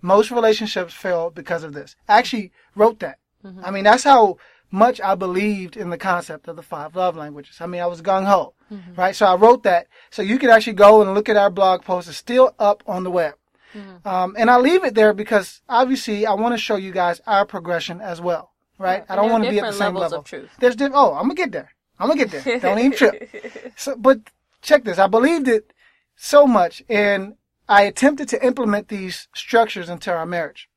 Most 0.03 0.31
relationships 0.32 0.93
fail 0.93 1.31
because 1.31 1.62
of 1.62 1.73
this. 1.75 1.94
I 2.08 2.19
actually 2.19 2.50
wrote 2.75 2.99
that. 3.00 3.19
Mm-hmm. 3.44 3.64
I 3.64 3.70
mean, 3.70 3.84
that's 3.84 4.04
how 4.04 4.38
much 4.70 5.00
I 5.00 5.14
believed 5.14 5.76
in 5.76 5.90
the 5.90 5.98
concept 5.98 6.48
of 6.48 6.56
the 6.56 6.62
five 6.62 6.94
love 6.94 7.16
languages. 7.16 7.56
I 7.60 7.66
mean, 7.66 7.81
I 7.81 7.87
was 7.87 8.02
gung 8.02 8.26
ho, 8.26 8.54
mm-hmm. 8.72 8.94
right? 8.94 9.14
So 9.16 9.26
I 9.26 9.34
wrote 9.34 9.62
that. 9.64 9.88
So 10.10 10.22
you 10.22 10.38
can 10.38 10.50
actually 10.50 10.75
go 10.75 11.02
and 11.02 11.14
look 11.14 11.28
at 11.28 11.37
our 11.37 11.50
blog 11.50 11.82
post. 11.82 12.08
It's 12.08 12.16
still 12.16 12.54
up 12.58 12.82
on 12.87 13.04
the 13.04 13.10
web. 13.10 13.34
Mm-hmm. 13.75 14.08
Um, 14.08 14.34
and 14.38 14.50
I 14.50 14.58
leave 14.58 14.84
it 14.84 14.94
there 14.94 15.12
because 15.12 15.62
obviously 15.69 16.26
I 16.26 16.34
want 16.34 16.54
to 16.54 16.58
show 16.58 16.76
you 16.76 16.92
guys 16.92 17.20
our 17.26 17.44
progression 17.46 18.00
as 18.00 18.20
well, 18.20 18.52
right? 18.78 19.04
I 19.08 19.16
don't 19.16 19.31
want 19.31 19.44
to 19.44 19.50
be 19.50 19.60
at 19.60 19.66
the 19.66 19.72
same 19.72 19.94
levels 19.94 20.02
level. 20.02 20.19
of 20.20 20.25
truth. 20.25 20.50
There's 20.58 20.76
diff- 20.76 20.93
oh, 20.94 21.14
I'm 21.14 21.22
gonna 21.22 21.34
get 21.34 21.53
there. 21.53 21.70
I'm 21.98 22.08
gonna 22.08 22.24
get 22.24 22.31
there. 22.44 22.58
Don't 22.60 22.79
even 22.79 22.93
trip. 22.93 23.31
So, 23.76 23.96
but 23.96 24.20
check 24.62 24.84
this. 24.84 24.98
I 24.98 25.06
believed 25.06 25.46
it 25.46 25.72
so 26.17 26.46
much, 26.46 26.82
and 26.88 27.34
I 27.69 27.82
attempted 27.82 28.29
to 28.31 28.44
implement 28.44 28.88
these 28.88 29.29
structures 29.34 29.88
into 29.88 30.12
our 30.12 30.26
marriage. 30.26 30.69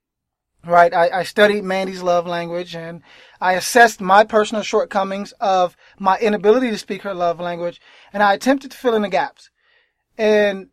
Right. 0.65 0.93
I, 0.93 1.19
I 1.19 1.23
studied 1.23 1.63
Mandy's 1.63 2.01
love 2.01 2.25
language, 2.25 2.73
and 2.75 3.01
I 3.41 3.53
assessed 3.53 3.99
my 3.99 4.23
personal 4.23 4.63
shortcomings 4.63 5.33
of 5.33 5.75
my 5.99 6.17
inability 6.19 6.69
to 6.69 6.77
speak 6.77 7.01
her 7.01 7.13
love 7.13 7.39
language, 7.39 7.81
and 8.13 8.23
I 8.23 8.33
attempted 8.33 8.71
to 8.71 8.77
fill 8.77 8.95
in 8.95 9.01
the 9.01 9.09
gaps. 9.09 9.49
And 10.17 10.69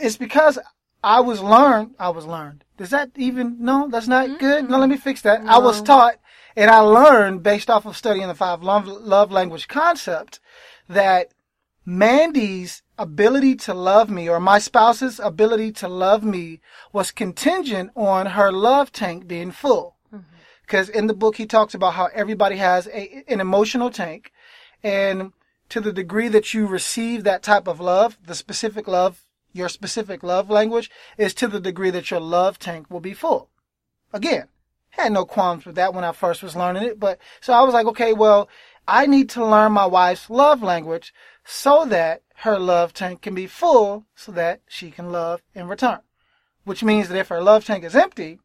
it's 0.00 0.16
because 0.16 0.58
I 1.04 1.20
was 1.20 1.40
learned. 1.40 1.94
I 1.98 2.08
was 2.10 2.26
learned. 2.26 2.64
Does 2.76 2.90
that 2.90 3.10
even 3.16 3.58
no? 3.60 3.88
That's 3.88 4.08
not 4.08 4.26
mm-hmm. 4.26 4.38
good. 4.38 4.68
No, 4.68 4.78
let 4.78 4.88
me 4.88 4.96
fix 4.96 5.22
that. 5.22 5.42
I 5.42 5.58
was 5.58 5.82
taught, 5.82 6.16
and 6.56 6.70
I 6.70 6.80
learned 6.80 7.42
based 7.42 7.70
off 7.70 7.86
of 7.86 7.96
studying 7.96 8.28
the 8.28 8.34
five 8.34 8.62
love, 8.62 8.86
love 8.86 9.30
language 9.30 9.68
concept 9.68 10.40
that 10.88 11.28
Mandy's 11.84 12.82
ability 12.98 13.54
to 13.54 13.74
love 13.74 14.10
me 14.10 14.28
or 14.28 14.40
my 14.40 14.58
spouse's 14.58 15.20
ability 15.20 15.72
to 15.72 15.88
love 15.88 16.24
me 16.24 16.60
was 16.92 17.10
contingent 17.10 17.90
on 17.94 18.26
her 18.26 18.50
love 18.50 18.92
tank 18.92 19.26
being 19.26 19.52
full. 19.52 19.96
Mm-hmm. 20.12 20.24
Because 20.62 20.88
in 20.88 21.06
the 21.06 21.14
book 21.14 21.36
he 21.36 21.46
talks 21.46 21.74
about 21.74 21.94
how 21.94 22.08
everybody 22.12 22.56
has 22.56 22.86
a, 22.88 23.24
an 23.28 23.40
emotional 23.40 23.90
tank, 23.90 24.32
and 24.82 25.32
to 25.68 25.80
the 25.80 25.92
degree 25.92 26.28
that 26.28 26.54
you 26.54 26.66
receive 26.66 27.24
that 27.24 27.42
type 27.42 27.68
of 27.68 27.80
love, 27.80 28.18
the 28.24 28.34
specific 28.34 28.88
love, 28.88 29.24
your 29.52 29.68
specific 29.68 30.22
love 30.22 30.50
language, 30.50 30.90
is 31.16 31.34
to 31.34 31.48
the 31.48 31.60
degree 31.60 31.90
that 31.90 32.10
your 32.10 32.20
love 32.20 32.58
tank 32.58 32.90
will 32.90 33.00
be 33.00 33.14
full. 33.14 33.50
Again, 34.12 34.48
had 34.90 35.12
no 35.12 35.24
qualms 35.24 35.66
with 35.66 35.74
that 35.76 35.94
when 35.94 36.04
I 36.04 36.12
first 36.12 36.42
was 36.42 36.56
learning 36.56 36.84
it, 36.84 37.00
but 37.00 37.18
so 37.40 37.52
I 37.52 37.62
was 37.62 37.74
like, 37.74 37.86
okay, 37.86 38.12
well, 38.12 38.48
I 38.86 39.06
need 39.06 39.28
to 39.30 39.44
learn 39.44 39.72
my 39.72 39.84
wife's 39.84 40.30
love 40.30 40.62
language 40.62 41.12
so 41.44 41.84
that 41.86 42.22
her 42.42 42.58
love 42.58 42.92
tank 42.92 43.22
can 43.22 43.34
be 43.34 43.46
full 43.46 44.06
so 44.14 44.30
that 44.32 44.60
she 44.68 44.90
can 44.90 45.10
love 45.10 45.42
in 45.54 45.66
return. 45.66 46.00
Which 46.64 46.84
means 46.84 47.08
that 47.08 47.18
if 47.18 47.28
her 47.28 47.42
love 47.42 47.64
tank 47.64 47.82
is 47.82 47.96
empty, 47.96 48.38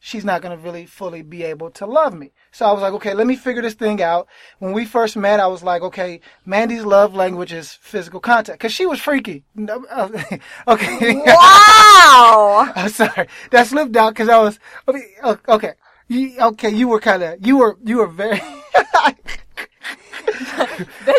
she's 0.00 0.24
not 0.24 0.42
going 0.42 0.56
to 0.56 0.62
really 0.62 0.84
fully 0.84 1.22
be 1.22 1.44
able 1.44 1.70
to 1.70 1.86
love 1.86 2.12
me. 2.12 2.32
So 2.50 2.66
I 2.66 2.72
was 2.72 2.82
like, 2.82 2.92
okay, 2.94 3.14
let 3.14 3.26
me 3.26 3.36
figure 3.36 3.62
this 3.62 3.74
thing 3.74 4.02
out. 4.02 4.26
When 4.58 4.72
we 4.72 4.84
first 4.84 5.16
met, 5.16 5.38
I 5.38 5.46
was 5.46 5.62
like, 5.62 5.82
okay, 5.82 6.20
Mandy's 6.44 6.84
love 6.84 7.14
language 7.14 7.52
is 7.52 7.72
physical 7.72 8.18
contact 8.18 8.58
because 8.58 8.72
she 8.72 8.84
was 8.84 8.98
freaky. 8.98 9.44
Uh, 9.56 10.08
okay. 10.68 11.14
Wow. 11.14 12.72
I'm 12.76 12.88
sorry. 12.88 13.28
That 13.50 13.66
slipped 13.68 13.96
out 13.96 14.14
because 14.14 14.28
I 14.28 14.38
was 14.38 14.58
okay. 14.88 15.44
Okay, 15.48 15.72
you, 16.08 16.36
okay, 16.40 16.70
you 16.70 16.88
were 16.88 17.00
kind 17.00 17.22
of 17.22 17.46
you 17.46 17.58
were 17.58 17.78
you 17.84 17.98
were 17.98 18.08
very. 18.08 18.40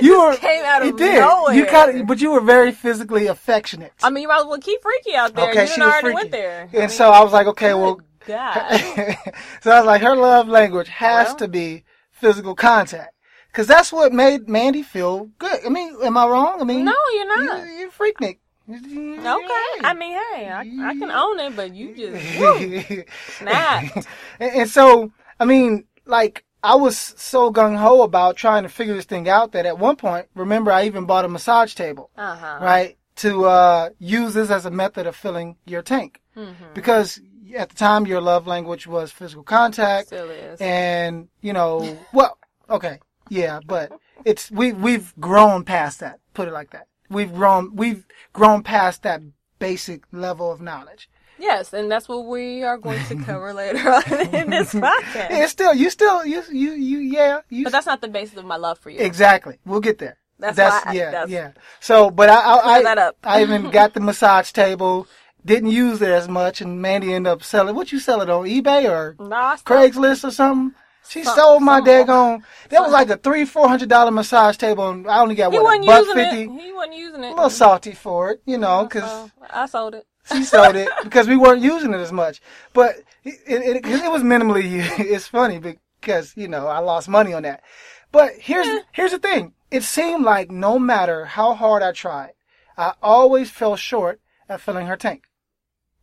You 0.01 0.21
were 0.21 0.35
came 0.37 0.63
out 0.65 0.81
of 0.81 0.87
you 0.87 0.97
did 0.97 1.19
nowhere. 1.19 1.53
you 1.55 1.65
kind 1.65 1.99
of 2.01 2.07
but 2.07 2.19
you 2.21 2.31
were 2.31 2.41
very 2.41 2.71
physically 2.71 3.27
affectionate. 3.27 3.93
I 4.03 4.09
mean, 4.09 4.23
you 4.23 4.27
might 4.27 4.39
as 4.41 4.45
well 4.45 4.59
keep 4.59 4.81
freaky 4.81 5.15
out 5.15 5.35
there. 5.35 5.49
okay, 5.49 5.61
you 5.61 5.67
she 5.67 5.79
was 5.81 5.89
already 5.89 6.01
freaky, 6.07 6.15
went 6.15 6.31
there. 6.31 6.69
and 6.73 6.91
so 6.91 7.11
I 7.11 7.23
was 7.23 7.33
like, 7.33 7.47
okay, 7.47 7.73
well, 7.73 7.99
God. 8.25 8.77
so 9.61 9.71
I 9.71 9.77
was 9.79 9.85
like, 9.85 10.01
her 10.01 10.15
love 10.15 10.47
language 10.47 10.87
has 10.89 11.27
Well. 11.27 11.35
to 11.37 11.47
be 11.47 11.83
physical 12.11 12.55
contact. 12.55 13.11
Cause 13.53 13.67
that's 13.67 13.93
what 13.93 14.11
made 14.11 14.49
Mandy 14.49 14.83
feel 14.83 15.29
good. 15.37 15.59
I 15.65 15.69
mean, 15.69 15.95
am 16.03 16.17
I 16.17 16.27
wrong? 16.27 16.59
I 16.59 16.65
mean, 16.65 16.83
No, 16.83 16.93
you're 17.13 17.27
not. 17.27 17.65
You, 17.65 17.71
you're 17.73 17.89
freaknik. 17.91 18.39
Okay. 18.67 19.85
I 19.85 19.93
mean, 19.97 20.13
hey, 20.33 20.49
I, 20.49 20.59
I 20.89 20.93
can 20.95 21.11
own 21.11 21.39
it, 21.39 21.55
but 21.55 21.73
you 21.73 21.95
just 21.95 22.39
woo, 22.39 23.03
snapped. 23.37 24.07
and, 24.39 24.51
and 24.61 24.69
so, 24.69 25.11
I 25.39 25.45
mean, 25.45 25.85
like, 26.05 26.43
I 26.65 26.75
was 26.75 26.97
so 26.97 27.51
gung 27.51 27.77
ho 27.77 28.01
about 28.01 28.35
trying 28.35 28.63
to 28.63 28.69
figure 28.69 28.93
this 28.95 29.05
thing 29.05 29.29
out 29.29 29.51
that 29.53 29.65
at 29.65 29.77
one 29.79 29.95
point, 29.95 30.27
remember, 30.35 30.71
I 30.71 30.85
even 30.85 31.05
bought 31.05 31.25
a 31.25 31.27
massage 31.27 31.73
table, 31.75 32.09
Uh 32.17 32.35
huh. 32.35 32.59
right, 32.61 32.97
to 33.17 33.45
uh, 33.45 33.89
use 33.99 34.33
this 34.33 34.49
as 34.49 34.65
a 34.65 34.71
method 34.71 35.05
of 35.07 35.15
filling 35.15 35.57
your 35.65 35.81
tank. 35.81 36.21
Mm-hmm. 36.35 36.73
Because 36.73 37.21
at 37.55 37.69
the 37.69 37.75
time, 37.75 38.05
your 38.05 38.19
love 38.21 38.47
language 38.47 38.87
was 38.87 39.11
physical 39.11 39.43
contact. 39.43 40.07
Still 40.07 40.29
is. 40.29 40.59
and 40.59 41.29
you 41.41 41.53
know, 41.53 41.97
well, 42.11 42.37
okay, 42.69 42.99
yeah, 43.29 43.59
but 43.65 43.91
it's 44.25 44.51
we 44.51 44.73
we've 44.73 45.13
grown 45.19 45.63
past 45.63 45.99
that. 46.01 46.19
Put 46.33 46.47
it 46.47 46.51
like 46.51 46.71
that. 46.71 46.87
We've 47.09 47.33
grown 47.33 47.75
we've 47.75 48.05
grown 48.33 48.63
past 48.63 49.03
that 49.03 49.21
basic 49.59 50.03
level 50.11 50.51
of 50.51 50.59
knowledge. 50.59 51.09
Yes, 51.37 51.73
and 51.73 51.91
that's 51.91 52.07
what 52.07 52.25
we 52.25 52.63
are 52.63 52.77
going 52.77 53.03
to 53.05 53.15
cover 53.25 53.53
later 53.53 53.79
on 53.93 54.03
in 54.35 54.49
this 54.49 54.73
podcast. 54.73 55.27
It's 55.31 55.51
still 55.51 55.73
you 55.73 55.89
still 55.89 56.25
you 56.25 56.43
you 56.51 56.71
you 56.73 56.97
yeah 56.99 57.41
you 57.49 57.63
But 57.63 57.71
that's 57.73 57.85
not 57.85 58.01
the 58.01 58.07
basis 58.07 58.37
of 58.37 58.45
my 58.45 58.57
love 58.57 58.79
for 58.79 58.89
you. 58.89 58.99
exactly. 58.99 59.59
We'll 59.65 59.79
get 59.81 59.97
there. 59.99 60.17
That's 60.39 60.57
why 60.57 60.81
I- 60.85 60.93
yeah 60.93 61.11
that's- 61.11 61.29
yeah. 61.29 61.51
So, 61.79 62.09
but 62.09 62.29
I 62.29 62.35
I 62.35 62.57
I, 62.77 62.83
that 62.83 62.97
up. 62.97 63.17
I 63.23 63.41
even 63.41 63.69
got 63.71 63.93
the 63.93 63.99
massage 64.09 64.51
table. 64.51 65.07
Didn't 65.45 65.69
use 65.69 66.01
it 66.01 66.09
as 66.09 66.27
much, 66.27 66.59
and 66.59 66.81
Mandy 66.81 67.13
ended 67.13 67.31
up 67.31 67.43
selling. 67.43 67.75
What 67.75 67.91
you 67.91 67.99
sell 67.99 68.19
it 68.21 68.29
on 68.31 68.45
eBay 68.45 68.89
or 68.89 69.13
still- 69.13 69.77
Craigslist 69.77 70.23
or 70.27 70.31
something? 70.31 70.73
She 71.07 71.23
Some- 71.23 71.35
sold 71.35 71.61
my 71.61 71.81
daggone. 71.81 72.41
That 72.69 72.81
was 72.81 72.91
like 72.91 73.11
a 73.11 73.17
three, 73.17 73.45
four 73.45 73.67
hundred 73.69 73.89
dollar 73.89 74.09
massage 74.09 74.57
table, 74.57 74.89
and 74.89 75.07
I 75.07 75.19
only 75.19 75.35
got 75.35 75.51
He 75.53 75.59
what 75.59 75.61
a 75.61 75.65
wasn't 75.65 75.85
buck 75.85 75.99
using 75.99 76.15
fifty. 76.15 76.41
it. 76.41 76.61
He 76.65 76.73
wasn't 76.73 76.95
using 76.95 77.23
it. 77.23 77.27
A 77.27 77.35
little 77.35 77.49
salty 77.51 77.91
for 77.91 78.31
it, 78.31 78.41
you 78.47 78.57
know, 78.57 78.67
uh-huh. 78.79 78.83
because 78.85 79.03
So, 79.11 79.31
I 79.51 79.65
sold 79.67 79.93
it. 79.95 80.07
She 80.31 80.43
sold 80.43 80.75
it 80.75 80.89
because 81.03 81.27
we 81.27 81.37
weren't 81.37 81.61
using 81.61 81.93
it 81.93 81.99
as 81.99 82.11
much. 82.11 82.41
But 82.73 82.95
it, 83.23 83.35
it, 83.47 83.85
it 83.85 84.11
was 84.11 84.23
minimally. 84.23 84.69
used. 84.69 84.91
It's 84.99 85.27
funny 85.27 85.59
because 85.59 86.35
you 86.35 86.47
know 86.47 86.67
I 86.67 86.79
lost 86.79 87.07
money 87.09 87.33
on 87.33 87.43
that. 87.43 87.63
But 88.11 88.33
here's 88.39 88.67
here's 88.91 89.11
the 89.11 89.19
thing. 89.19 89.53
It 89.71 89.83
seemed 89.83 90.23
like 90.23 90.49
no 90.51 90.79
matter 90.79 91.25
how 91.25 91.53
hard 91.53 91.83
I 91.83 91.91
tried, 91.91 92.33
I 92.77 92.93
always 93.01 93.49
fell 93.49 93.75
short 93.75 94.19
at 94.47 94.61
filling 94.61 94.87
her 94.87 94.97
tank. 94.97 95.23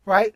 Right? 0.04 0.34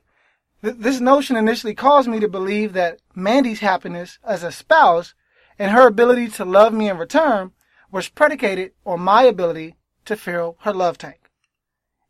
Th- 0.62 0.76
This 0.76 1.00
notion 1.00 1.37
initially 1.37 1.75
caused 1.75 2.09
me 2.09 2.21
to 2.21 2.28
believe 2.28 2.73
that 2.73 3.00
Mandy's 3.14 3.61
happiness 3.61 4.19
as 4.25 4.43
a 4.43 4.52
spouse 4.52 5.14
and 5.59 5.71
her 5.73 5.87
ability 5.87 6.28
to 6.28 6.45
love 6.45 6.73
me 6.73 6.88
in 6.88 6.99
return 6.99 7.52
was 7.90 8.09
predicated 8.09 8.73
on 8.85 9.00
my 9.00 9.23
ability 9.25 9.75
to 10.05 10.16
fill 10.16 10.57
her 10.61 10.73
love 10.73 10.99
tank. 10.99 11.31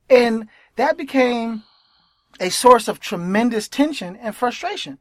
And 0.08 0.48
that 0.76 0.96
became 0.96 1.64
a 2.40 2.50
source 2.50 2.88
of 2.88 3.00
tremendous 3.00 3.68
tension 3.68 4.16
and 4.16 4.34
frustration. 4.34 4.98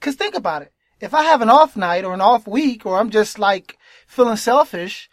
Cause 0.00 0.14
think 0.14 0.34
about 0.34 0.62
it. 0.62 0.72
If 1.00 1.12
I 1.12 1.24
have 1.24 1.42
an 1.42 1.50
off 1.50 1.76
night 1.76 2.04
or 2.04 2.14
an 2.14 2.20
off 2.20 2.46
week 2.46 2.86
or 2.86 2.98
I'm 2.98 3.10
just 3.10 3.38
like 3.38 3.78
feeling 4.06 4.36
selfish 4.36 5.10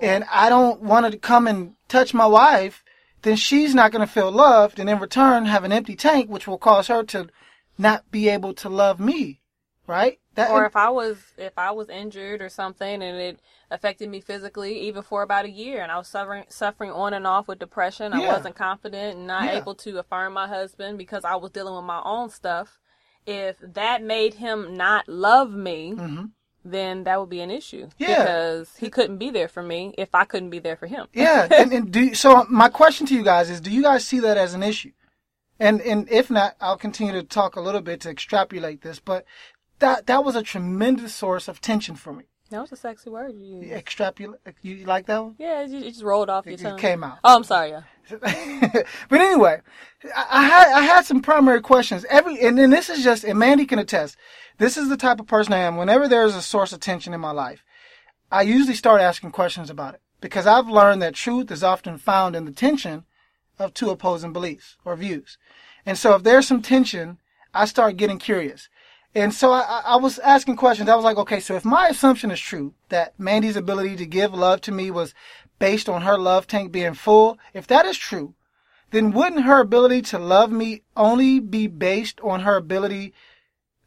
and 0.00 0.24
I 0.30 0.48
don't 0.48 0.80
want 0.80 1.10
to 1.10 1.18
come 1.18 1.46
and 1.46 1.74
touch 1.88 2.14
my 2.14 2.26
wife, 2.26 2.84
then 3.22 3.36
she's 3.36 3.74
not 3.74 3.92
going 3.92 4.06
to 4.06 4.12
feel 4.12 4.30
loved 4.30 4.78
and 4.78 4.88
in 4.88 4.98
return 4.98 5.46
have 5.46 5.64
an 5.64 5.72
empty 5.72 5.96
tank, 5.96 6.30
which 6.30 6.46
will 6.46 6.58
cause 6.58 6.86
her 6.86 7.02
to 7.04 7.28
not 7.78 8.10
be 8.10 8.28
able 8.28 8.54
to 8.54 8.68
love 8.68 9.00
me. 9.00 9.40
Right? 9.86 10.18
That, 10.34 10.50
Or 10.50 10.66
if 10.66 10.76
I 10.76 10.90
was 10.90 11.18
if 11.38 11.52
I 11.56 11.70
was 11.70 11.88
injured 11.88 12.42
or 12.42 12.48
something 12.48 13.02
and 13.02 13.16
it 13.18 13.40
affected 13.70 14.08
me 14.10 14.20
physically, 14.20 14.80
even 14.80 15.02
for 15.02 15.22
about 15.22 15.44
a 15.44 15.50
year, 15.50 15.82
and 15.82 15.90
I 15.90 15.96
was 15.98 16.08
suffering 16.08 16.44
suffering 16.48 16.90
on 16.90 17.14
and 17.14 17.26
off 17.26 17.48
with 17.48 17.58
depression, 17.58 18.12
I 18.12 18.26
wasn't 18.26 18.54
confident 18.56 19.16
and 19.16 19.26
not 19.26 19.44
Yeah. 19.44 19.58
able 19.58 19.74
to 19.76 19.98
affirm 19.98 20.34
my 20.34 20.46
husband 20.48 20.98
because 20.98 21.24
I 21.24 21.36
was 21.36 21.50
dealing 21.52 21.74
with 21.74 21.84
my 21.84 22.02
own 22.04 22.30
stuff. 22.30 22.78
If 23.26 23.56
that 23.60 24.02
made 24.02 24.34
him 24.34 24.76
not 24.76 25.08
love 25.08 25.50
me, 25.52 25.94
Mhm. 25.96 26.30
then 26.64 27.04
that 27.04 27.18
would 27.18 27.30
be 27.30 27.40
an 27.40 27.50
issue 27.50 27.88
Yeah. 27.98 28.18
because 28.18 28.76
he 28.76 28.90
couldn't 28.90 29.18
be 29.18 29.30
there 29.30 29.48
for 29.48 29.62
me 29.62 29.94
if 29.96 30.14
I 30.14 30.24
couldn't 30.24 30.50
be 30.50 30.58
there 30.58 30.76
for 30.76 30.86
him. 30.86 31.06
Yeah, 31.12 31.48
and, 31.50 31.72
and 31.72 31.90
do 31.92 32.14
so. 32.14 32.44
My 32.50 32.68
question 32.68 33.06
to 33.06 33.14
you 33.14 33.22
guys 33.22 33.50
is: 33.50 33.60
Do 33.60 33.70
you 33.70 33.82
guys 33.82 34.04
see 34.06 34.20
that 34.20 34.36
as 34.36 34.52
an 34.54 34.62
issue? 34.62 34.92
And 35.58 35.80
and 35.80 36.06
if 36.10 36.30
not, 36.30 36.54
I'll 36.60 36.76
continue 36.76 37.14
to 37.14 37.22
talk 37.22 37.56
a 37.56 37.60
little 37.62 37.80
bit 37.80 38.00
to 38.02 38.10
extrapolate 38.10 38.82
this. 38.82 39.00
But 39.00 39.24
that 39.78 40.06
that 40.06 40.24
was 40.24 40.36
a 40.36 40.42
tremendous 40.42 41.14
source 41.14 41.48
of 41.48 41.60
tension 41.60 41.96
for 41.96 42.12
me. 42.12 42.24
That 42.50 42.60
was 42.60 42.70
a 42.70 42.76
sexy 42.76 43.10
word 43.10 43.32
you 43.34 43.58
used. 43.60 43.72
Extrapolate. 43.72 44.38
You 44.62 44.84
like 44.86 45.06
that 45.06 45.22
one? 45.22 45.34
Yeah, 45.36 45.62
it, 45.62 45.68
just 45.68 46.02
rolled 46.02 46.30
off 46.30 46.46
your 46.46 46.54
It 46.54 46.60
tongue. 46.60 46.78
came 46.78 47.02
out. 47.02 47.18
Oh, 47.24 47.34
I'm 47.36 47.42
sorry. 47.44 47.70
Yeah. 47.70 47.82
but 49.08 49.20
anyway, 49.20 49.60
I, 50.14 50.26
I 50.30 50.44
had 50.44 50.72
I 50.72 50.80
had 50.82 51.04
some 51.04 51.22
primary 51.22 51.60
questions. 51.60 52.04
Every 52.08 52.40
and 52.40 52.56
then 52.56 52.70
this 52.70 52.88
is 52.88 53.02
just 53.02 53.24
and 53.24 53.38
Mandy 53.38 53.66
can 53.66 53.80
attest. 53.80 54.16
This 54.58 54.76
is 54.76 54.88
the 54.88 54.96
type 54.96 55.18
of 55.18 55.26
person 55.26 55.52
I 55.52 55.58
am. 55.58 55.76
Whenever 55.76 56.06
there's 56.06 56.36
a 56.36 56.42
source 56.42 56.72
of 56.72 56.78
tension 56.78 57.12
in 57.12 57.20
my 57.20 57.32
life, 57.32 57.64
I 58.30 58.42
usually 58.42 58.74
start 58.76 59.00
asking 59.00 59.32
questions 59.32 59.68
about 59.68 59.94
it 59.94 60.02
because 60.20 60.46
I've 60.46 60.68
learned 60.68 61.02
that 61.02 61.14
truth 61.14 61.50
is 61.50 61.64
often 61.64 61.98
found 61.98 62.36
in 62.36 62.44
the 62.44 62.52
tension 62.52 63.04
of 63.58 63.74
two 63.74 63.90
opposing 63.90 64.32
beliefs 64.32 64.76
or 64.84 64.94
views. 64.94 65.36
And 65.84 65.98
so 65.98 66.14
if 66.14 66.22
there's 66.22 66.46
some 66.46 66.62
tension, 66.62 67.18
I 67.52 67.64
start 67.64 67.96
getting 67.96 68.18
curious. 68.18 68.68
And 69.16 69.32
so 69.32 69.50
I, 69.50 69.80
I- 69.86 69.96
was 69.96 70.18
asking 70.18 70.56
questions. 70.56 70.90
I 70.90 70.94
was 70.94 71.04
like, 71.04 71.16
okay, 71.16 71.40
so 71.40 71.54
if 71.56 71.64
my 71.64 71.88
assumption 71.88 72.30
is 72.30 72.38
true 72.38 72.74
that 72.90 73.18
Mandy's 73.18 73.56
ability 73.56 73.96
to 73.96 74.04
give 74.04 74.34
love 74.34 74.60
to 74.60 74.72
me 74.72 74.90
was 74.90 75.14
based 75.58 75.88
on 75.88 76.02
her 76.02 76.18
love 76.18 76.46
tank 76.46 76.70
being 76.70 76.92
full, 76.92 77.38
if 77.54 77.66
that 77.68 77.86
is 77.86 77.96
true, 77.96 78.34
then 78.90 79.12
wouldn't 79.12 79.44
her 79.44 79.58
ability 79.58 80.02
to 80.02 80.18
love 80.18 80.52
me 80.52 80.82
only 80.98 81.40
be 81.40 81.66
based 81.66 82.20
on 82.20 82.40
her 82.40 82.56
ability, 82.56 83.14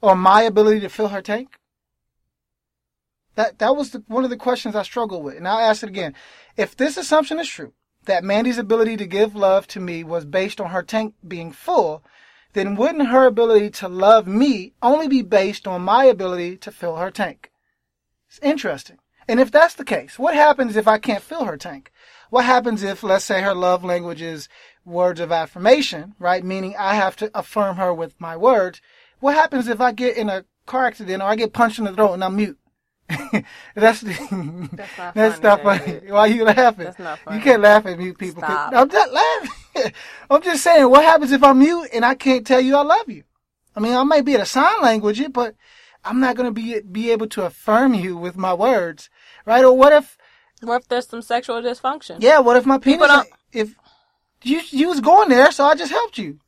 on 0.02 0.18
my 0.18 0.42
ability 0.42 0.80
to 0.80 0.90
fill 0.90 1.10
her 1.10 1.22
tank? 1.22 1.56
That 3.36 3.60
that 3.60 3.76
was 3.76 3.92
the, 3.92 4.04
one 4.08 4.24
of 4.24 4.32
the 4.32 4.36
questions 4.36 4.76
I 4.76 4.82
struggled 4.82 5.24
with, 5.24 5.38
and 5.38 5.48
I'll 5.48 5.60
ask 5.60 5.84
it 5.84 5.90
again. 5.90 6.16
If 6.58 6.76
this 6.76 6.98
assumption 6.98 7.40
is 7.40 7.48
true, 7.48 7.74
that 8.06 8.24
Mandy's 8.24 8.58
ability 8.58 8.98
to 8.98 9.06
give 9.06 9.36
love 9.36 9.68
to 9.68 9.80
me 9.80 10.04
was 10.04 10.26
based 10.26 10.60
on 10.60 10.72
her 10.72 10.82
tank 10.82 11.14
being 11.26 11.52
full, 11.52 12.04
then 12.54 12.76
wouldn't 12.76 13.10
her 13.10 13.26
ability 13.26 13.70
to 13.70 13.88
love 13.88 14.28
me 14.28 14.74
only 14.82 15.08
be 15.08 15.22
based 15.22 15.68
on 15.68 15.82
my 15.82 16.06
ability 16.06 16.58
to 16.58 16.72
fill 16.72 16.96
her 16.98 17.12
tank? 17.12 17.52
It's 18.28 18.40
interesting. 18.40 18.98
And 19.28 19.40
if 19.40 19.52
that's 19.52 19.76
the 19.76 19.86
case, 19.86 20.18
what 20.18 20.34
happens 20.34 20.76
if 20.76 20.88
I 20.88 20.98
can't 20.98 21.24
fill 21.24 21.46
her 21.46 21.58
tank? 21.58 21.92
What 22.30 22.46
happens 22.46 22.84
if, 22.84 23.04
let's 23.04 23.26
say, 23.26 23.42
her 23.42 23.54
love 23.54 23.84
language 23.84 24.22
is 24.22 24.50
words 24.86 25.20
of 25.20 25.32
affirmation, 25.32 26.16
right? 26.20 26.44
Meaning 26.44 26.76
I 26.78 26.96
have 26.96 27.16
to 27.18 27.32
affirm 27.38 27.78
her 27.78 27.94
with 27.94 28.20
my 28.20 28.36
words. 28.36 28.82
What 29.20 29.36
happens 29.36 29.68
if 29.68 29.82
I 29.82 29.92
get 29.92 30.18
in 30.18 30.30
a 30.30 30.46
car 30.66 30.86
accident 30.86 31.22
or 31.22 31.26
I 31.28 31.36
get 31.36 31.54
punched 31.54 31.80
in 31.80 31.86
the 31.86 31.94
throat 31.94 32.14
and 32.14 32.24
I'm 32.24 32.36
mute? 32.36 32.58
that's 33.76 34.02
the, 34.02 34.70
That's 34.74 34.98
not 34.98 35.14
that's 35.16 35.40
funny, 35.40 35.44
not 35.44 35.62
funny. 35.64 36.12
Why 36.12 36.28
you 36.28 36.44
laughing? 36.44 36.86
That's 36.86 37.00
not 37.00 37.20
You 37.32 37.40
can't 37.40 37.62
laugh 37.62 37.86
at 37.86 37.98
mute 37.98 38.18
people. 38.18 38.44
I'm 38.44 38.88
not 38.88 39.12
laughing. 39.12 39.50
I'm 40.30 40.42
just 40.42 40.64
saying, 40.64 40.90
what 40.90 41.04
happens 41.04 41.32
if 41.32 41.44
I'm 41.44 41.60
mute 41.60 41.90
and 41.94 42.06
I 42.06 42.16
can't 42.16 42.46
tell 42.46 42.62
you 42.62 42.76
I 42.76 42.84
love 42.84 43.10
you? 43.10 43.24
I 43.76 43.80
mean, 43.80 43.94
I 43.94 44.04
might 44.04 44.26
be 44.26 44.34
able 44.34 44.44
to 44.44 44.50
sign 44.50 44.82
language 44.82 45.20
it, 45.20 45.34
but 45.34 45.56
I'm 46.04 46.20
not 46.20 46.36
going 46.36 46.48
to 46.48 46.52
be 46.52 46.80
be 46.82 47.12
able 47.12 47.28
to 47.28 47.46
affirm 47.46 47.94
you 47.94 48.18
with 48.18 48.38
my 48.38 48.54
words, 48.54 49.10
right? 49.46 49.64
Or 49.64 49.78
what 49.78 49.94
if, 49.94 50.18
What 50.62 50.82
if 50.82 50.88
there's 50.88 51.08
some 51.08 51.22
sexual 51.22 51.62
dysfunction? 51.62 52.18
yeah, 52.22 52.40
what 52.40 52.58
if 52.58 52.66
my 52.66 52.78
penis, 52.78 53.12
if 53.52 53.76
you 54.44 54.62
you 54.70 54.90
was 54.90 55.02
going 55.02 55.30
there, 55.30 55.52
so 55.52 55.66
I 55.66 55.76
just 55.76 55.92
helped 55.92 56.18
you. 56.18 56.40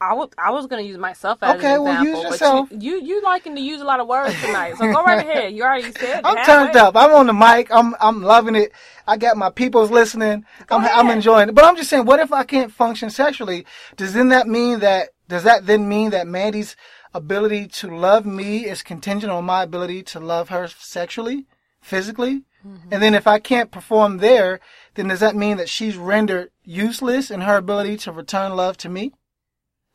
I 0.00 0.14
was 0.14 0.30
I 0.38 0.50
was 0.50 0.66
gonna 0.66 0.82
use 0.82 0.96
myself 0.96 1.42
as 1.42 1.56
Okay, 1.56 1.74
an 1.74 1.82
well, 1.82 1.92
example, 2.00 2.22
use 2.22 2.30
yourself. 2.32 2.68
you, 2.72 2.78
you 2.78 3.02
you 3.02 3.22
liking 3.22 3.54
to 3.56 3.60
use 3.60 3.80
a 3.80 3.84
lot 3.84 4.00
of 4.00 4.06
words 4.06 4.34
tonight, 4.40 4.76
so 4.78 4.90
go 4.90 5.02
right 5.04 5.18
ahead. 5.26 5.52
You 5.52 5.62
already 5.62 5.92
said. 5.92 6.22
I'm 6.24 6.44
turned 6.46 6.76
up. 6.76 6.96
I'm 6.96 7.12
on 7.12 7.26
the 7.26 7.34
mic. 7.34 7.68
I'm 7.70 7.94
I'm 8.00 8.22
loving 8.22 8.54
it. 8.54 8.72
I 9.06 9.16
got 9.18 9.36
my 9.36 9.50
peoples 9.50 9.90
listening. 9.90 10.46
I'm 10.70 10.84
I'm 10.84 11.10
enjoying 11.10 11.50
it. 11.50 11.54
But 11.54 11.64
I'm 11.64 11.76
just 11.76 11.90
saying, 11.90 12.06
what 12.06 12.18
if 12.20 12.32
I 12.32 12.44
can't 12.44 12.72
function 12.72 13.10
sexually? 13.10 13.66
Does 13.96 14.14
then 14.14 14.28
that 14.28 14.46
mean 14.48 14.80
that 14.80 15.10
does 15.28 15.42
that 15.44 15.66
then 15.66 15.88
mean 15.88 16.10
that 16.10 16.26
Mandy's 16.26 16.76
ability 17.12 17.66
to 17.66 17.94
love 17.94 18.24
me 18.24 18.64
is 18.64 18.82
contingent 18.82 19.30
on 19.32 19.44
my 19.44 19.62
ability 19.62 20.02
to 20.04 20.20
love 20.20 20.48
her 20.48 20.68
sexually, 20.68 21.46
physically. 21.80 22.44
Mm-hmm. 22.66 22.88
And 22.92 23.02
then 23.02 23.14
if 23.14 23.26
I 23.26 23.38
can't 23.38 23.70
perform 23.70 24.18
there, 24.18 24.60
then 24.94 25.08
does 25.08 25.20
that 25.20 25.34
mean 25.34 25.56
that 25.56 25.68
she's 25.68 25.96
rendered 25.96 26.50
useless 26.64 27.30
in 27.30 27.40
her 27.42 27.56
ability 27.56 27.96
to 27.98 28.12
return 28.12 28.54
love 28.54 28.76
to 28.78 28.88
me? 28.88 29.12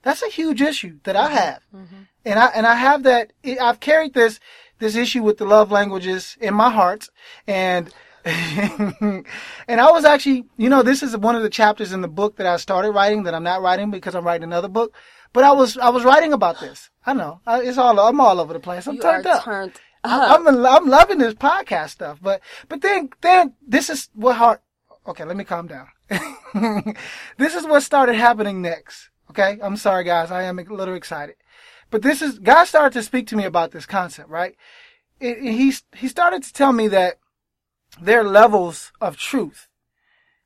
That's 0.05 0.21
a 0.21 0.29
huge 0.29 0.62
issue 0.62 1.00
that 1.03 1.15
I 1.15 1.25
mm-hmm. 1.25 1.35
have. 1.35 1.62
Mm-hmm. 1.74 2.01
And 2.25 2.39
I, 2.39 2.45
and 2.50 2.67
I 2.67 2.75
have 2.75 3.03
that, 3.03 3.33
I've 3.59 3.79
carried 3.79 4.13
this, 4.13 4.39
this 4.77 4.95
issue 4.95 5.24
with 5.24 5.39
the 5.39 5.45
love 5.45 5.71
languages 5.71 6.38
in 6.39 6.53
my 6.53 6.69
heart. 6.69 7.09
And, 7.47 7.91
and 8.24 9.25
I 9.67 9.91
was 9.91 10.05
actually, 10.05 10.45
you 10.57 10.69
know, 10.69 10.83
this 10.83 11.01
is 11.01 11.17
one 11.17 11.35
of 11.35 11.41
the 11.41 11.50
chapters 11.50 11.91
in 11.91 12.01
the 12.01 12.07
book 12.07 12.35
that 12.35 12.45
I 12.45 12.57
started 12.57 12.91
writing 12.91 13.24
that 13.24 13.33
I'm 13.33 13.43
not 13.43 13.63
writing 13.63 13.89
because 13.89 14.13
I'm 14.13 14.24
writing 14.24 14.43
another 14.43 14.67
book. 14.67 14.93
But 15.33 15.43
I 15.43 15.53
was, 15.53 15.75
I 15.75 15.89
was 15.89 16.03
writing 16.03 16.33
about 16.33 16.59
this. 16.59 16.91
I 17.03 17.13
know. 17.13 17.41
I, 17.47 17.62
it's 17.63 17.79
all, 17.79 18.00
I'm 18.00 18.21
all 18.21 18.39
over 18.39 18.53
the 18.53 18.59
place. 18.59 18.85
I'm 18.85 18.95
You 18.95 19.01
turned 19.01 19.25
up. 19.25 19.43
turned 19.43 19.74
up. 20.03 20.39
I'm, 20.39 20.47
I'm 20.47 20.88
loving 20.88 21.17
this 21.17 21.33
podcast 21.33 21.89
stuff, 21.89 22.19
but, 22.21 22.41
but 22.69 22.81
then, 22.81 23.09
then 23.21 23.55
this 23.67 23.89
is 23.89 24.09
what 24.13 24.35
heart, 24.35 24.62
okay, 25.07 25.25
let 25.25 25.35
me 25.35 25.43
calm 25.45 25.65
down. 25.65 25.88
this 27.39 27.55
is 27.55 27.65
what 27.65 27.81
started 27.81 28.15
happening 28.15 28.62
next. 28.62 29.09
Okay. 29.37 29.59
I'm 29.61 29.77
sorry 29.77 30.03
guys. 30.05 30.31
I 30.31 30.43
am 30.43 30.59
a 30.59 30.63
little 30.63 30.95
excited, 30.95 31.35
but 31.91 32.01
this 32.01 32.21
is, 32.21 32.39
God 32.39 32.65
started 32.65 32.93
to 32.97 33.03
speak 33.03 33.27
to 33.27 33.35
me 33.35 33.43
about 33.43 33.71
this 33.71 33.85
concept, 33.85 34.29
right? 34.29 34.55
It, 35.19 35.37
it- 35.37 35.53
he, 35.53 35.73
he 35.95 36.07
started 36.07 36.43
to 36.43 36.53
tell 36.53 36.71
me 36.71 36.87
that 36.87 37.19
there 37.99 38.21
are 38.21 38.27
levels 38.27 38.91
of 39.01 39.17
truth, 39.17 39.67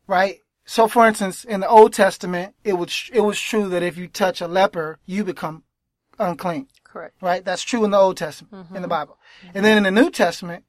right? 0.07 0.39
So 0.65 0.87
for 0.87 1.07
instance, 1.07 1.43
in 1.43 1.61
the 1.61 1.69
Old 1.69 1.93
Testament, 1.93 2.55
it 2.63 2.73
was, 2.73 3.09
it 3.13 3.21
was 3.21 3.39
true 3.39 3.69
that 3.69 3.83
if 3.83 3.97
you 3.97 4.07
touch 4.07 4.41
a 4.41 4.47
leper, 4.47 4.99
you 5.05 5.23
become 5.23 5.63
unclean 6.17 6.67
Correct. 6.83 7.15
right? 7.21 7.45
That's 7.45 7.63
true 7.63 7.83
in 7.83 7.91
the 7.91 7.97
Old 7.97 8.17
Testament, 8.17 8.53
in 8.53 8.73
the 8.73 8.79
mm-hmm. 8.79 8.89
Bible. 8.89 9.17
Mm-hmm. 9.41 9.57
And 9.57 9.65
then 9.65 9.77
in 9.77 9.83
the 9.83 10.01
New 10.01 10.09
Testament, 10.09 10.65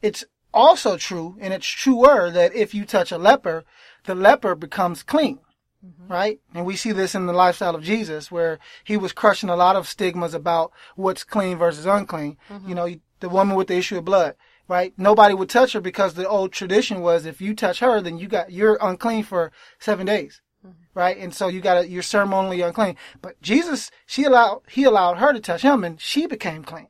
it's 0.00 0.24
also 0.52 0.96
true, 0.96 1.36
and 1.40 1.52
it's 1.52 1.66
truer 1.66 2.30
that 2.30 2.54
if 2.54 2.74
you 2.74 2.84
touch 2.84 3.12
a 3.12 3.18
leper, 3.18 3.64
the 4.04 4.14
leper 4.14 4.54
becomes 4.54 5.02
clean, 5.02 5.40
Mm-hmm. 5.84 6.12
right? 6.12 6.40
And 6.54 6.66
we 6.66 6.74
see 6.74 6.90
this 6.90 7.14
in 7.14 7.26
the 7.26 7.32
lifestyle 7.32 7.76
of 7.76 7.84
Jesus, 7.84 8.32
where 8.32 8.58
he 8.82 8.96
was 8.96 9.12
crushing 9.12 9.48
a 9.48 9.54
lot 9.54 9.76
of 9.76 9.86
stigmas 9.86 10.34
about 10.34 10.72
what's 10.96 11.22
clean 11.22 11.56
versus 11.56 11.86
unclean. 11.86 12.36
Mm-hmm. 12.50 12.68
You 12.68 12.74
know, 12.74 12.94
the 13.20 13.28
woman 13.28 13.56
with 13.56 13.68
the 13.68 13.76
issue 13.76 13.98
of 13.98 14.04
blood, 14.04 14.34
right? 14.66 14.92
Nobody 14.96 15.34
would 15.34 15.48
touch 15.48 15.74
her 15.74 15.80
because 15.80 16.14
the 16.14 16.28
old 16.28 16.52
tradition 16.52 17.00
was 17.00 17.26
if 17.26 17.40
you 17.40 17.54
touch 17.54 17.78
her, 17.78 18.00
then 18.00 18.18
you 18.18 18.26
got, 18.26 18.50
you're 18.50 18.76
unclean 18.80 19.22
for 19.22 19.52
seven 19.78 20.06
days 20.06 20.40
mm-hmm. 20.66 20.98
right? 20.98 21.16
And 21.16 21.34
so 21.34 21.48
you 21.48 21.60
got 21.60 21.88
you're 21.88 22.02
ceremonially 22.02 22.60
unclean. 22.60 22.96
But 23.20 23.40
Jesus, 23.42 23.90
she 24.06 24.24
allowed 24.24 24.62
he 24.68 24.84
allowed 24.84 25.18
her 25.18 25.32
to 25.32 25.40
touch 25.40 25.62
him, 25.62 25.84
and 25.84 26.00
she 26.00 26.26
became 26.26 26.64
clean. 26.64 26.88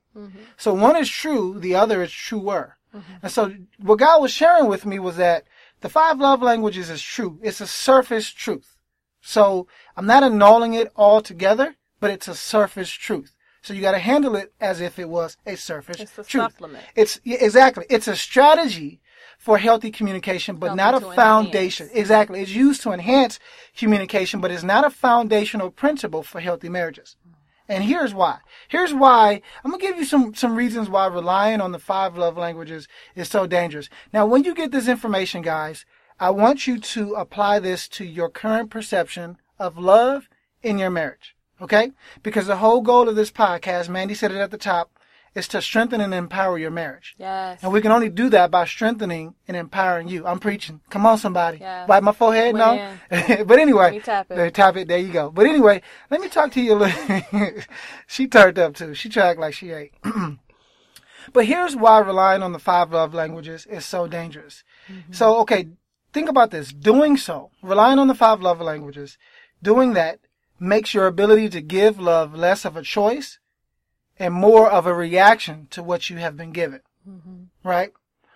So 0.57 0.75
one 0.75 0.97
is 0.97 1.09
true, 1.09 1.61
the 1.61 1.77
other 1.77 2.03
is 2.03 2.11
truer. 2.11 2.77
And 3.23 3.31
so 3.31 3.55
what 3.79 4.01
God 4.01 4.21
was 4.21 4.33
sharing 4.33 4.67
with 4.67 4.85
me 4.85 4.99
was 4.99 5.17
that 5.17 5.45
the 5.81 5.89
five 5.89 6.19
love 6.19 6.43
languages 6.43 6.91
is 6.91 7.01
true. 7.01 7.39
It's 7.43 7.61
a 7.61 7.67
surface 7.67 8.31
truth. 8.31 8.78
So 9.29 9.67
I'm 9.95 10.07
not 10.07 10.23
annulling 10.23 10.73
it 10.73 10.91
altogether, 10.97 11.77
but 12.01 12.11
it's 12.11 12.29
a 12.29 12.35
surface 12.35 12.89
truth. 12.91 13.35
So 13.61 13.75
you 13.75 13.83
got 13.83 13.93
to 13.93 13.99
handle 13.99 14.35
it 14.37 14.55
as 14.59 14.81
if 14.81 14.99
it 14.99 15.07
was 15.11 15.37
a 15.45 15.55
surface 15.55 16.01
It's 16.01 16.19
a 16.19 16.25
truth. 16.25 16.53
supplement. 16.53 16.83
It's 16.97 17.21
yeah, 17.25 17.37
exactly. 17.39 17.85
It's 17.91 18.09
a 18.09 18.17
strategy 18.17 19.03
for 19.39 19.59
healthy 19.59 19.91
communication, 19.91 20.57
but 20.57 20.69
Helping 20.69 20.77
not 20.79 20.95
a 20.95 21.15
foundation. 21.15 21.89
enhance. 21.89 22.01
Exactly. 22.01 22.41
It's 22.41 22.53
used 22.53 22.81
to 22.85 22.93
enhance 22.93 23.39
communication, 23.77 24.41
but 24.41 24.51
it's 24.51 24.63
not 24.63 24.87
a 24.87 24.91
foundational 24.91 25.71
principle 25.71 26.23
for 26.23 26.41
healthy 26.41 26.71
marriages. 26.71 27.17
And 27.69 27.85
here's 27.85 28.15
why. 28.15 28.39
Here's 28.69 28.95
why. 28.95 29.43
I'm 29.63 29.71
gonna 29.73 29.83
give 29.83 29.99
you 29.99 30.07
some, 30.07 30.35
some 30.35 30.57
reasons 30.57 30.89
why 30.89 31.07
relying 31.07 31.61
on 31.61 31.73
the 31.73 31.79
five 31.79 32.17
love 32.17 32.39
languages 32.39 32.89
is 33.15 33.29
so 33.29 33.47
dangerous. 33.47 33.91
Now, 34.11 34.25
when 34.25 34.45
you 34.45 34.55
get 34.55 34.71
this 34.71 34.89
information, 34.89 35.43
guys, 35.43 35.85
I 36.21 36.31
want 36.31 36.67
you 36.67 36.79
to 36.79 37.15
apply 37.15 37.59
this 37.59 37.89
to 37.89 38.05
your 38.05 38.29
current 38.29 38.71
perception 38.71 39.37
of 39.59 39.79
love 39.79 40.29
in 40.63 40.79
your 40.79 40.91
marriage. 40.91 41.37
Okay? 41.61 41.93
Because 42.23 42.47
the 42.47 42.57
whole 42.57 42.81
goal 42.81 43.09
of 43.09 43.17
this 43.17 43.31
podcast, 43.31 43.89
Mandy 43.89 44.15
said 44.15 44.33
it 44.33 44.39
at 44.39 44.51
the 44.51 44.59
top, 44.59 44.91
is 45.35 45.49
to 45.49 45.63
strengthen 45.63 46.01
and 46.01 46.13
empower 46.13 46.59
your 46.59 46.71
marriage. 46.71 47.15
Yes. 47.19 47.63
And 47.63 47.73
we 47.73 47.81
can 47.81 47.93
only 47.93 48.09
do 48.09 48.29
that 48.31 48.51
by 48.51 48.65
strengthening 48.65 49.35
and 49.47 49.57
empowering 49.57 50.09
you. 50.09 50.27
I'm 50.27 50.41
preaching. 50.41 50.81
Come 50.91 51.07
on, 51.07 51.19
somebody. 51.19 51.59
Yes. 51.59 51.89
Wipe 51.89 52.03
my 52.03 52.13
forehead? 52.13 52.55
No. 52.55 52.95
But 53.45 53.59
anyway. 53.59 53.93
Me 53.93 54.01
tap 54.01 54.31
it. 54.31 54.37
There, 54.37 54.51
tap 54.51 54.77
it. 54.77 54.89
There 54.89 54.99
you 54.99 55.13
go. 55.13 55.31
But 55.31 55.47
anyway, 55.47 55.83
let 56.11 56.21
me 56.21 56.29
talk 56.29 56.53
to 56.53 56.61
you 56.61 56.75
a 56.75 56.77
little. 56.77 57.53
she 58.07 58.27
turned 58.27 58.59
up 58.59 58.75
too. 58.75 58.95
She 58.95 59.09
tried 59.09 59.39
like 59.39 59.55
she 59.55 59.71
ate. 59.71 59.95
but 61.33 61.45
here's 61.45 61.77
why 61.77 61.99
relying 62.01 62.43
on 62.43 62.53
the 62.53 62.59
five 62.59 62.93
love 62.93 63.15
languages 63.15 63.67
is 63.67 63.85
so 63.85 64.07
dangerous. 64.09 64.65
Mm-hmm. 64.89 65.13
So, 65.13 65.39
okay, 65.41 65.69
think 66.19 66.29
about 66.29 66.51
this. 66.51 66.73
Doing 66.73 67.17
so, 67.17 67.51
relying 67.63 67.99
on 68.01 68.09
the 68.09 68.15
five 68.15 68.41
love 68.43 68.61
languages, 68.61 69.17
doing 69.63 69.93
that 69.95 70.19
makes 70.59 70.93
your 70.93 71.07
ability 71.07 71.49
to 71.51 71.61
give 71.61 72.01
love 72.01 72.35
less 72.35 72.65
of 72.65 72.77
a 72.77 72.83
choice 72.83 73.39
and 74.19 74.35
more 74.35 74.69
of 74.69 74.85
a 74.87 74.93
reaction 74.93 75.69
to 75.71 75.81
what 75.81 76.11
you 76.11 76.17
have 76.17 76.37
been 76.37 76.51
given. 76.51 76.81
Mm-hmm. 77.09 77.45
Right? 77.63 77.93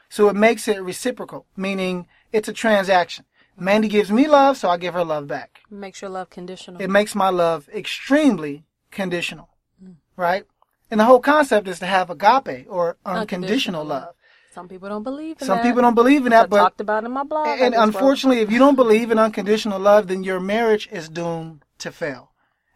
So 0.09 0.29
it 0.29 0.37
makes 0.37 0.68
it 0.68 0.81
reciprocal, 0.81 1.47
meaning 1.57 2.07
it's 2.31 2.49
a 2.49 2.53
transaction. 2.53 3.25
Mandy 3.57 3.88
gives 3.88 4.11
me 4.12 4.29
love, 4.29 4.57
so 4.57 4.71
I 4.71 4.77
give 4.77 4.95
her 4.95 5.05
love 5.05 5.27
back. 5.27 5.61
Makes 5.68 6.03
your 6.03 6.11
love 6.11 6.31
conditional. 6.31 6.81
It 6.81 6.88
makes 6.88 7.14
my 7.14 7.31
love 7.31 7.68
extremely 7.75 8.64
conditional. 8.92 9.49
Mm. 9.83 9.97
Right? 10.16 10.45
And 10.90 11.01
the 11.01 11.05
whole 11.05 11.21
concept 11.21 11.66
is 11.66 11.81
to 11.81 11.87
have 11.87 12.11
agape 12.11 12.66
or 12.68 12.97
unconditional 13.05 13.21
Unconditional 13.21 13.85
love. 13.85 14.03
love. 14.03 14.14
Some 14.53 14.69
people 14.69 14.88
don't 14.91 15.03
believe 15.03 15.41
in 15.41 15.47
Some 15.47 15.59
that. 15.59 15.65
people 15.65 15.81
don't 15.81 15.95
believe 15.95 16.27
in 16.27 16.33
I 16.35 16.43
that, 16.43 16.51
but 16.51 16.59
talked 16.59 16.81
about 16.83 17.05
it 17.05 17.07
in 17.07 17.12
my 17.12 17.25
blog. 17.25 17.47
I 17.47 17.57
and 17.57 17.75
unfortunately, 17.75 18.43
if 18.43 18.51
you 18.51 18.59
don't 18.59 18.77
believe 18.77 19.11
in 19.11 19.19
unconditional 19.19 19.81
love, 19.81 20.09
then 20.09 20.25
your 20.25 20.41
marriage 20.41 20.88
is 20.93 21.09
doomed 21.09 21.65
to 21.79 21.91
fail. 21.91 22.33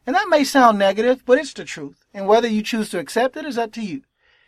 And 0.06 0.16
that 0.16 0.28
may 0.30 0.42
sound 0.42 0.78
negative, 0.78 1.22
but 1.26 1.36
it's 1.36 1.52
the 1.52 1.64
truth. 1.64 2.06
And 2.14 2.26
whether 2.26 2.48
you 2.48 2.62
choose 2.62 2.88
to 2.90 2.98
accept 2.98 3.36
it 3.36 3.44
is 3.44 3.58
up 3.58 3.72
to 3.72 3.82
you. 3.82 4.02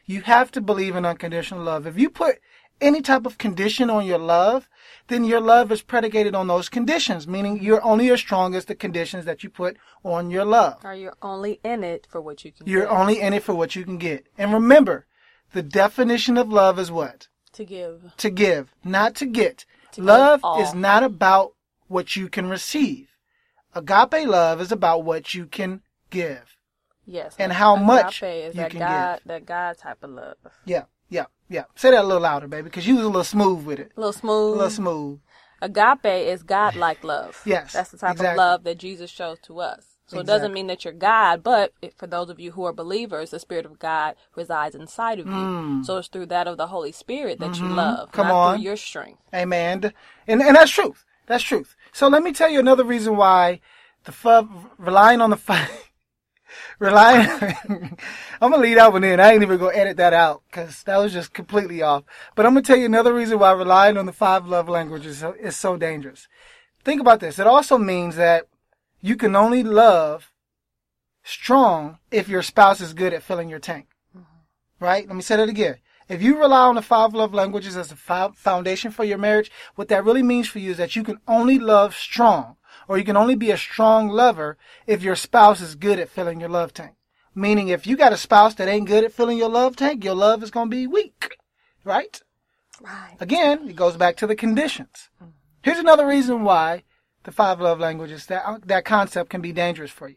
You 0.07 0.23
have 0.23 0.51
to 0.53 0.63
believe 0.63 0.97
in 0.97 1.05
unconditional 1.05 1.63
love. 1.63 1.87
If 1.87 1.99
you 1.99 2.09
put 2.09 2.39
any 2.81 3.03
type 3.03 3.27
of 3.27 3.37
condition 3.37 3.91
on 3.91 4.07
your 4.07 4.19
love, 4.19 4.71
then 5.09 5.25
your 5.25 5.41
love 5.41 5.71
is 5.71 5.83
predicated 5.83 6.35
on 6.35 6.47
those 6.47 6.71
conditions, 6.71 7.29
meaning 7.29 7.63
you're 7.63 7.85
only 7.85 8.09
as 8.11 8.21
strong 8.21 8.55
as 8.55 8.65
the 8.65 8.75
conditions 8.75 9.27
that 9.27 9.43
you 9.43 9.51
put 9.51 9.77
on 10.03 10.31
your 10.31 10.47
love. 10.47 10.79
Or 10.83 10.95
you're 10.95 11.17
only 11.21 11.61
in 11.63 11.85
it 11.85 12.07
for 12.09 12.23
what 12.23 12.43
you 12.45 12.53
can. 12.53 12.65
Get. 12.65 12.73
You're 12.73 12.87
get. 12.87 12.93
only 12.93 13.21
in 13.21 13.35
it 13.35 13.43
for 13.43 13.55
what 13.55 13.77
you 13.77 13.85
can 13.85 13.99
get. 13.99 14.27
And 14.39 14.53
remember, 14.55 15.05
the 15.53 15.63
definition 15.63 16.37
of 16.37 16.53
love 16.53 16.79
is 16.79 16.91
what? 16.91 17.29
to 17.59 17.65
give. 17.65 18.13
to 18.17 18.31
give, 18.31 18.73
not 18.85 19.15
to 19.17 19.27
get. 19.27 19.65
To 19.93 20.03
love 20.03 20.41
is 20.59 20.75
not 20.75 21.03
about 21.03 21.55
what 21.89 22.15
you 22.15 22.29
can 22.29 22.49
receive. 22.49 23.09
Agape 23.75 24.27
love 24.27 24.61
is 24.61 24.71
about 24.71 25.05
what 25.05 25.35
you 25.35 25.47
can 25.47 25.83
give. 26.11 26.57
Yes. 27.07 27.35
And 27.39 27.53
how 27.53 27.75
much 27.75 28.23
is 28.23 28.55
you 28.55 28.61
that 28.61 28.71
can 28.71 28.81
God, 28.81 29.19
give. 29.19 29.27
that 29.27 29.47
God 29.47 29.79
type 29.79 30.03
of 30.03 30.11
love. 30.11 30.37
Yeah, 30.67 30.85
yeah, 31.09 31.25
yeah. 31.49 31.65
Say 31.75 31.91
that 31.91 32.05
a 32.05 32.07
little 32.07 32.23
louder, 32.23 32.49
baby, 32.49 32.65
because 32.65 32.87
you 32.87 32.97
was 32.97 33.05
a 33.05 33.09
little 33.09 33.25
smooth 33.25 33.65
with 33.65 33.81
it. 33.81 33.93
A 33.97 34.01
little 34.01 34.13
smooth. 34.13 34.55
A 34.55 34.57
little 34.57 34.71
smooth. 34.71 35.21
Agape 35.61 36.05
is 36.05 36.43
God-like 36.43 37.03
love. 37.03 37.43
Yes, 37.45 37.73
That's 37.73 37.91
the 37.91 37.99
type 37.99 38.13
exactly. 38.13 38.33
of 38.33 38.37
love 38.37 38.65
that 38.65 38.79
Jesus 38.79 39.11
shows 39.11 39.39
to 39.45 39.59
us. 39.61 39.88
So 40.09 40.21
it 40.21 40.27
doesn't 40.27 40.55
mean 40.55 40.67
that 40.69 40.85
you're 40.85 40.95
God, 40.95 41.43
but 41.43 41.73
for 41.97 42.07
those 42.07 42.31
of 42.31 42.41
you 42.41 42.53
who 42.53 42.65
are 42.65 42.73
believers, 42.73 43.31
the 43.31 43.39
Spirit 43.39 43.67
of 43.67 43.79
God 43.79 44.17
resides 44.35 44.75
inside 44.75 45.21
of 45.21 45.27
you. 45.27 45.85
So 45.85 45.99
it's 45.99 46.09
through 46.09 46.27
that 46.27 46.49
of 46.49 46.57
the 46.57 46.69
Holy 46.69 46.93
Spirit 46.93 47.41
that 47.41 47.61
you 47.61 47.69
love, 47.69 48.09
Mm. 48.09 48.13
Mm-hmm. 48.13 48.17
Come 48.17 48.27
not 48.29 48.35
on. 48.35 48.57
through 48.57 48.65
your 48.65 48.77
strength. 48.77 49.23
Amen. 49.35 49.93
And 50.27 50.43
and 50.43 50.57
that's 50.57 50.71
truth. 50.71 51.05
That's 51.27 51.45
truth. 51.45 51.77
So 51.93 52.09
let 52.09 52.23
me 52.23 52.33
tell 52.33 52.49
you 52.49 52.59
another 52.59 52.85
reason 52.85 53.17
why 53.17 53.61
the 54.05 54.13
fu- 54.13 54.49
relying 54.79 55.21
on 55.21 55.31
the 55.31 55.37
five 55.37 55.71
relying. 56.79 57.29
I'm 58.41 58.51
gonna 58.51 58.59
leave 58.63 58.77
that 58.77 58.93
one 58.93 59.05
in. 59.05 59.21
I 59.21 59.33
ain't 59.33 59.43
even 59.43 59.59
gonna 59.59 59.77
edit 59.77 59.99
that 59.99 60.15
out 60.15 60.43
because 60.51 60.83
that 60.85 60.97
was 60.97 61.13
just 61.13 61.35
completely 61.35 61.83
off. 61.83 62.05
But 62.35 62.47
I'm 62.47 62.53
gonna 62.55 62.63
tell 62.63 62.79
you 62.79 62.87
another 62.87 63.13
reason 63.13 63.39
why 63.39 63.53
relying 63.53 63.99
on 63.99 64.07
the 64.07 64.13
five 64.13 64.47
love 64.47 64.69
languages 64.69 65.23
is 65.41 65.57
so 65.57 65.77
dangerous. 65.77 66.29
Think 66.85 67.01
about 67.01 67.21
this. 67.21 67.39
It 67.39 67.47
also 67.47 67.77
means 67.77 68.17
that 68.17 68.47
you 69.01 69.17
can 69.17 69.37
only 69.37 69.63
love 69.63 70.33
strong 71.23 71.99
if 72.11 72.29
your 72.29 72.43
spouse 72.43 72.81
is 72.81 72.95
good 72.95 73.13
at 73.13 73.23
filling 73.23 73.49
your 73.49 73.59
tank. 73.59 73.89
Mm-hmm. 74.17 74.85
Right? 74.85 75.07
Let 75.07 75.17
me 75.17 75.23
say 75.23 75.37
that 75.37 75.49
again. 75.49 75.77
If 76.09 76.23
you 76.23 76.39
rely 76.41 76.63
on 76.63 76.77
the 76.77 76.83
five 76.83 77.13
love 77.13 77.35
languages 77.35 77.77
as 77.77 77.93
a 77.93 78.31
foundation 78.35 78.91
for 78.91 79.05
your 79.05 79.19
marriage, 79.19 79.51
what 79.75 79.89
that 79.89 80.05
really 80.05 80.23
means 80.23 80.49
for 80.49 80.59
you 80.59 80.71
is 80.71 80.79
that 80.79 80.97
you 80.97 81.05
can 81.05 81.19
only 81.29 81.59
love 81.59 81.95
strong, 81.95 82.57
or 82.89 82.97
you 82.97 83.05
can 83.05 83.17
only 83.17 83.35
be 83.35 83.51
a 83.51 83.59
strong 83.59 84.09
lover 84.09 84.57
if 84.87 85.03
your 85.03 85.17
spouse 85.17 85.61
is 85.61 85.75
good 85.75 85.99
at 85.99 86.09
filling 86.09 86.41
your 86.41 86.49
love 86.49 86.73
tank. 86.73 86.95
Meaning, 87.35 87.69
if 87.69 87.87
you 87.87 87.95
got 87.95 88.15
a 88.15 88.17
spouse 88.17 88.55
that 88.55 88.69
ain't 88.69 88.89
good 88.89 89.05
at 89.05 89.13
filling 89.13 89.37
your 89.37 89.51
love 89.51 89.77
tank, 89.77 90.03
your 90.03 90.15
love 90.15 90.43
is 90.43 90.51
going 90.51 90.71
to 90.71 90.77
be 90.77 90.87
weak. 90.87 91.37
Right? 91.85 92.23
Right. 92.81 93.17
Again, 93.21 93.69
it 93.69 93.77
goes 93.77 93.99
back 93.99 94.17
to 94.17 94.27
the 94.27 94.35
conditions. 94.35 95.11
Mm-hmm. 95.23 95.33
Here's 95.61 95.79
another 95.79 96.07
reason 96.07 96.43
why 96.43 96.85
the 97.29 97.33
five 97.33 97.61
love 97.61 97.79
languages, 97.79 98.25
that, 98.27 98.67
that 98.67 98.87
concept 98.87 99.29
can 99.29 99.43
be 99.43 99.53
dangerous 99.53 99.91
for 99.91 100.09
you. 100.09 100.17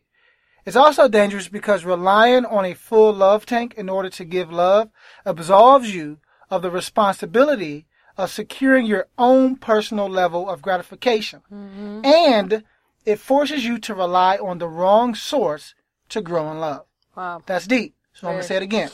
It's 0.65 0.77
also 0.77 1.09
dangerous 1.09 1.49
because 1.49 1.83
relying 1.83 2.45
on 2.45 2.63
a 2.63 2.73
full 2.73 3.11
love 3.11 3.45
tank 3.45 3.73
in 3.75 3.89
order 3.89 4.09
to 4.11 4.23
give 4.23 4.49
love 4.49 4.89
absolves 5.25 5.93
you 5.93 6.19
of 6.49 6.61
the 6.61 6.71
responsibility 6.71 7.85
of 8.17 8.31
securing 8.31 8.85
your 8.85 9.07
own 9.17 9.57
personal 9.57 10.07
level 10.07 10.49
of 10.49 10.61
gratification. 10.61 11.41
Mm-hmm. 11.51 12.05
And 12.05 12.63
it 13.05 13.19
forces 13.19 13.65
you 13.65 13.77
to 13.79 13.93
rely 13.93 14.37
on 14.37 14.59
the 14.59 14.69
wrong 14.69 15.13
source 15.13 15.75
to 16.09 16.21
grow 16.21 16.49
in 16.51 16.59
love. 16.59 16.85
Wow. 17.17 17.41
That's 17.45 17.67
deep. 17.67 17.93
So 18.13 18.27
I'm 18.27 18.35
gonna 18.35 18.43
say 18.43 18.57
it 18.57 18.63
again. 18.63 18.91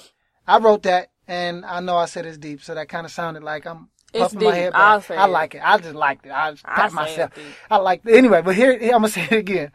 I 0.48 0.58
wrote 0.58 0.84
that, 0.84 1.12
and 1.28 1.66
I 1.66 1.82
know 1.82 1.98
I 1.98 2.06
said 2.06 2.26
it's 2.26 2.38
deep, 2.38 2.64
so 2.64 2.74
that 2.74 2.90
kind 2.90 3.06
of 3.06 3.12
sounded 3.12 3.44
like 3.44 3.66
I'm 3.66 3.90
It's 4.14 4.34
my 4.34 4.56
head. 4.56 4.74
say 5.04 5.16
I 5.16 5.26
it. 5.26 5.28
like 5.28 5.56
it. 5.56 5.62
I 5.64 5.78
just 5.78 5.96
liked 5.96 6.26
it. 6.26 6.32
I 6.32 6.56
myself. 6.90 7.38
it. 7.38 7.44
I 7.70 7.78
like 7.78 8.02
it. 8.06 8.16
Anyway, 8.16 8.42
but 8.42 8.56
here 8.56 8.78
here, 8.78 8.94
I'm 8.94 9.02
gonna 9.02 9.10
say 9.10 9.24
it 9.24 9.32
again. 9.34 9.72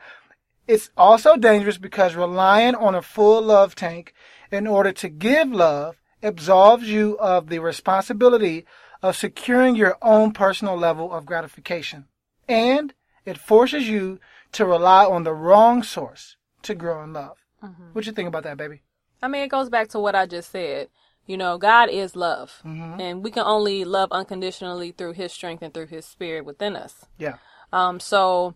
It's 0.66 0.90
also 0.96 1.36
dangerous 1.36 1.78
because 1.78 2.14
relying 2.14 2.74
on 2.74 2.94
a 2.94 3.02
full 3.02 3.42
love 3.42 3.74
tank 3.74 4.14
in 4.50 4.66
order 4.66 4.92
to 4.92 5.08
give 5.08 5.50
love 5.50 5.96
absolves 6.22 6.88
you 6.88 7.18
of 7.18 7.48
the 7.48 7.58
responsibility 7.58 8.64
of 9.02 9.16
securing 9.16 9.74
your 9.74 9.98
own 10.00 10.32
personal 10.32 10.76
level 10.76 11.12
of 11.12 11.26
gratification. 11.26 12.06
And 12.48 12.94
it 13.24 13.38
forces 13.38 13.88
you 13.88 14.20
to 14.52 14.64
rely 14.64 15.04
on 15.04 15.24
the 15.24 15.34
wrong 15.34 15.82
source 15.82 16.36
to 16.62 16.74
grow 16.74 17.02
in 17.02 17.12
love. 17.12 17.38
Mm-hmm. 17.62 17.92
What 17.92 18.06
you 18.06 18.12
think 18.12 18.28
about 18.28 18.44
that, 18.44 18.56
baby? 18.56 18.82
I 19.20 19.28
mean, 19.28 19.42
it 19.42 19.50
goes 19.50 19.68
back 19.68 19.88
to 19.90 20.00
what 20.00 20.14
I 20.14 20.26
just 20.26 20.50
said. 20.50 20.88
You 21.26 21.36
know, 21.36 21.56
God 21.58 21.88
is 21.88 22.16
love. 22.16 22.60
Mm-hmm. 22.64 23.00
And 23.00 23.22
we 23.24 23.30
can 23.30 23.44
only 23.44 23.84
love 23.84 24.10
unconditionally 24.12 24.92
through 24.92 25.12
his 25.12 25.32
strength 25.32 25.62
and 25.62 25.72
through 25.72 25.86
his 25.86 26.04
spirit 26.04 26.44
within 26.44 26.76
us. 26.76 27.06
Yeah. 27.18 27.36
Um, 27.72 28.00
so 28.00 28.54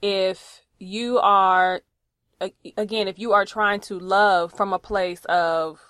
if 0.00 0.62
you 0.78 1.18
are, 1.18 1.80
again, 2.76 3.08
if 3.08 3.18
you 3.18 3.32
are 3.32 3.44
trying 3.44 3.80
to 3.80 3.98
love 3.98 4.52
from 4.52 4.72
a 4.72 4.78
place 4.78 5.24
of, 5.26 5.80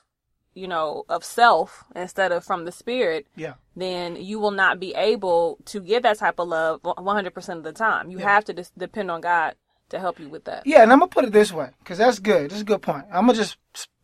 you 0.54 0.66
know, 0.68 1.04
of 1.08 1.24
self 1.24 1.84
instead 1.94 2.32
of 2.32 2.44
from 2.44 2.64
the 2.64 2.72
spirit, 2.72 3.26
Yeah. 3.36 3.54
then 3.76 4.16
you 4.16 4.38
will 4.38 4.50
not 4.52 4.80
be 4.80 4.94
able 4.94 5.58
to 5.66 5.80
give 5.80 6.04
that 6.04 6.18
type 6.18 6.38
of 6.38 6.48
love 6.48 6.80
100% 6.82 7.58
of 7.58 7.64
the 7.64 7.72
time. 7.72 8.10
You 8.10 8.20
Yeah. 8.20 8.28
have 8.30 8.44
to 8.46 8.54
just 8.54 8.76
depend 8.78 9.10
on 9.10 9.20
God 9.20 9.56
to 9.90 9.98
help 9.98 10.18
you 10.18 10.28
with 10.28 10.44
that. 10.44 10.66
Yeah, 10.66 10.82
and 10.82 10.92
I'm 10.92 11.00
gonna 11.00 11.08
put 11.10 11.24
it 11.24 11.32
this 11.32 11.52
way, 11.52 11.70
because 11.80 11.98
that's 11.98 12.18
good. 12.18 12.50
That's 12.50 12.62
a 12.62 12.64
good 12.64 12.82
point. 12.82 13.04
I'm 13.12 13.26
gonna 13.26 13.34
just 13.34 13.58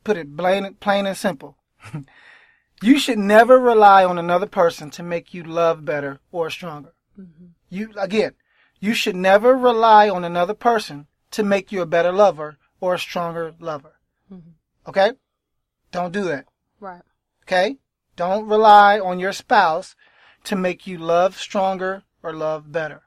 put 0.05 0.17
it 0.17 0.37
plain, 0.37 0.75
plain 0.75 1.07
and 1.07 1.17
simple. 1.17 1.57
you 2.83 2.99
should 2.99 3.19
never 3.19 3.59
rely 3.59 4.05
on 4.05 4.19
another 4.19 4.47
person 4.47 4.91
to 4.91 5.03
make 5.03 5.35
you 5.35 5.43
love 5.43 5.85
better 5.85 6.21
or 6.33 6.51
stronger. 6.51 6.95
Mm-hmm. 7.19 7.47
You 7.69 7.93
again, 7.97 8.35
you 8.81 8.95
should 8.95 9.17
never 9.17 9.57
rely 9.57 10.09
on 10.09 10.25
another 10.25 10.55
person 10.55 11.07
to 11.33 11.43
make 11.43 11.71
you 11.71 11.83
a 11.83 11.87
better 11.87 12.13
lover 12.13 12.59
or 12.81 12.95
a 12.95 12.99
stronger 12.99 13.55
lover. 13.61 13.97
Mm-hmm. 14.33 14.51
Okay? 14.89 15.13
Don't 15.93 16.13
do 16.13 16.25
that. 16.25 16.47
Right. 16.81 17.03
Okay? 17.45 17.77
Don't 18.17 18.47
rely 18.47 18.99
on 18.99 19.19
your 19.19 19.33
spouse 19.33 19.95
to 20.45 20.57
make 20.57 20.87
you 20.87 20.99
love 20.99 21.37
stronger 21.37 22.03
or 22.23 22.33
love 22.33 22.73
better. 22.73 23.03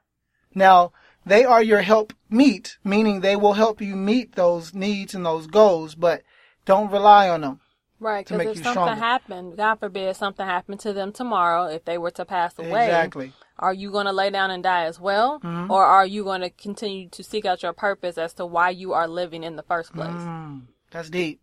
Now, 0.54 0.92
they 1.26 1.44
are 1.44 1.62
your 1.62 1.82
help 1.82 2.12
meet, 2.28 2.78
meaning 2.84 3.20
they 3.20 3.36
will 3.36 3.54
help 3.54 3.80
you 3.80 3.96
meet 3.96 4.34
those 4.34 4.74
needs 4.74 5.14
and 5.14 5.24
those 5.24 5.46
goals, 5.46 5.94
but 5.94 6.22
don't 6.64 6.90
rely 6.90 7.28
on 7.28 7.40
them. 7.40 7.60
Right, 8.00 8.26
because 8.26 8.40
if 8.40 8.46
you 8.48 8.54
something 8.62 8.72
stronger. 8.72 8.94
happened, 8.94 9.56
God 9.56 9.76
forbid 9.76 10.16
something 10.16 10.44
happened 10.44 10.80
to 10.80 10.92
them 10.92 11.12
tomorrow, 11.12 11.66
if 11.66 11.84
they 11.84 11.96
were 11.96 12.10
to 12.12 12.24
pass 12.24 12.58
away, 12.58 12.86
Exactly. 12.86 13.32
are 13.58 13.72
you 13.72 13.90
going 13.90 14.06
to 14.06 14.12
lay 14.12 14.30
down 14.30 14.50
and 14.50 14.62
die 14.62 14.84
as 14.84 15.00
well? 15.00 15.40
Mm-hmm. 15.40 15.70
Or 15.70 15.84
are 15.84 16.04
you 16.04 16.24
going 16.24 16.40
to 16.42 16.50
continue 16.50 17.08
to 17.10 17.22
seek 17.22 17.46
out 17.46 17.62
your 17.62 17.72
purpose 17.72 18.18
as 18.18 18.34
to 18.34 18.44
why 18.46 18.70
you 18.70 18.92
are 18.92 19.08
living 19.08 19.42
in 19.44 19.56
the 19.56 19.62
first 19.62 19.94
place? 19.94 20.10
Mm, 20.10 20.62
that's 20.90 21.08
deep. 21.08 21.40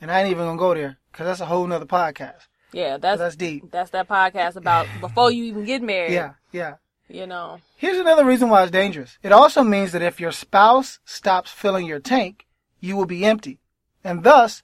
And 0.00 0.10
I 0.10 0.20
ain't 0.20 0.30
even 0.30 0.44
gonna 0.44 0.58
go 0.58 0.74
there, 0.74 0.98
because 1.10 1.26
that's 1.26 1.40
a 1.40 1.46
whole 1.46 1.66
nother 1.66 1.86
podcast. 1.86 2.48
Yeah, 2.72 2.98
that's, 2.98 3.18
that's 3.18 3.36
deep. 3.36 3.70
that's 3.70 3.90
that 3.90 4.08
podcast 4.08 4.56
about 4.56 4.86
before 5.00 5.30
you 5.30 5.44
even 5.44 5.64
get 5.64 5.82
married. 5.82 6.12
Yeah, 6.12 6.32
yeah. 6.52 6.74
You 7.08 7.26
know, 7.26 7.60
Here's 7.76 7.98
another 7.98 8.24
reason 8.24 8.48
why 8.48 8.62
it's 8.62 8.72
dangerous. 8.72 9.18
It 9.22 9.30
also 9.30 9.62
means 9.62 9.92
that 9.92 10.02
if 10.02 10.20
your 10.20 10.32
spouse 10.32 10.98
stops 11.04 11.50
filling 11.50 11.86
your 11.86 12.00
tank, 12.00 12.46
you 12.80 12.96
will 12.96 13.06
be 13.06 13.24
empty, 13.24 13.60
and 14.02 14.24
thus 14.24 14.62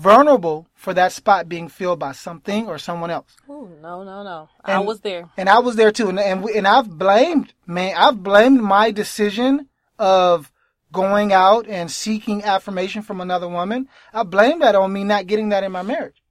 vulnerable 0.00 0.66
for 0.74 0.94
that 0.94 1.12
spot 1.12 1.48
being 1.48 1.68
filled 1.68 1.98
by 1.98 2.12
something 2.12 2.66
or 2.66 2.78
someone 2.78 3.10
else. 3.10 3.36
Ooh, 3.48 3.68
no, 3.82 4.02
no, 4.02 4.22
no. 4.22 4.48
I 4.64 4.78
was 4.78 5.00
there. 5.00 5.28
And 5.36 5.48
I 5.48 5.58
was 5.58 5.76
there 5.76 5.92
too, 5.92 6.08
and 6.08 6.18
and, 6.18 6.42
we, 6.42 6.56
and 6.56 6.66
I've 6.66 6.88
blamed 6.88 7.52
man, 7.66 7.94
I've 7.96 8.22
blamed 8.22 8.60
my 8.62 8.90
decision 8.90 9.68
of 9.98 10.50
going 10.90 11.32
out 11.32 11.68
and 11.68 11.90
seeking 11.90 12.42
affirmation 12.42 13.02
from 13.02 13.20
another 13.20 13.48
woman. 13.48 13.88
I 14.12 14.22
blame 14.22 14.60
that 14.60 14.74
on 14.74 14.92
me 14.92 15.04
not 15.04 15.26
getting 15.26 15.50
that 15.50 15.64
in 15.64 15.72
my 15.72 15.82
marriage. 15.82 16.22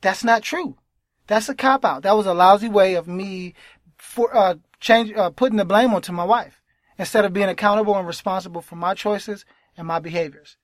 That's 0.00 0.24
not 0.24 0.42
true. 0.42 0.76
That's 1.28 1.48
a 1.48 1.54
cop 1.54 1.84
out. 1.84 2.02
That 2.02 2.16
was 2.16 2.26
a 2.26 2.34
lousy 2.34 2.68
way 2.68 2.94
of 2.94 3.06
me 3.08 3.54
for 3.96 4.36
uh 4.36 4.56
change 4.80 5.12
uh, 5.12 5.30
putting 5.30 5.56
the 5.56 5.64
blame 5.64 5.94
onto 5.94 6.12
my 6.12 6.24
wife 6.24 6.60
instead 6.98 7.24
of 7.24 7.32
being 7.32 7.48
accountable 7.48 7.96
and 7.96 8.06
responsible 8.06 8.60
for 8.60 8.76
my 8.76 8.94
choices 8.94 9.46
and 9.76 9.86
my 9.86 9.98
behaviors. 9.98 10.56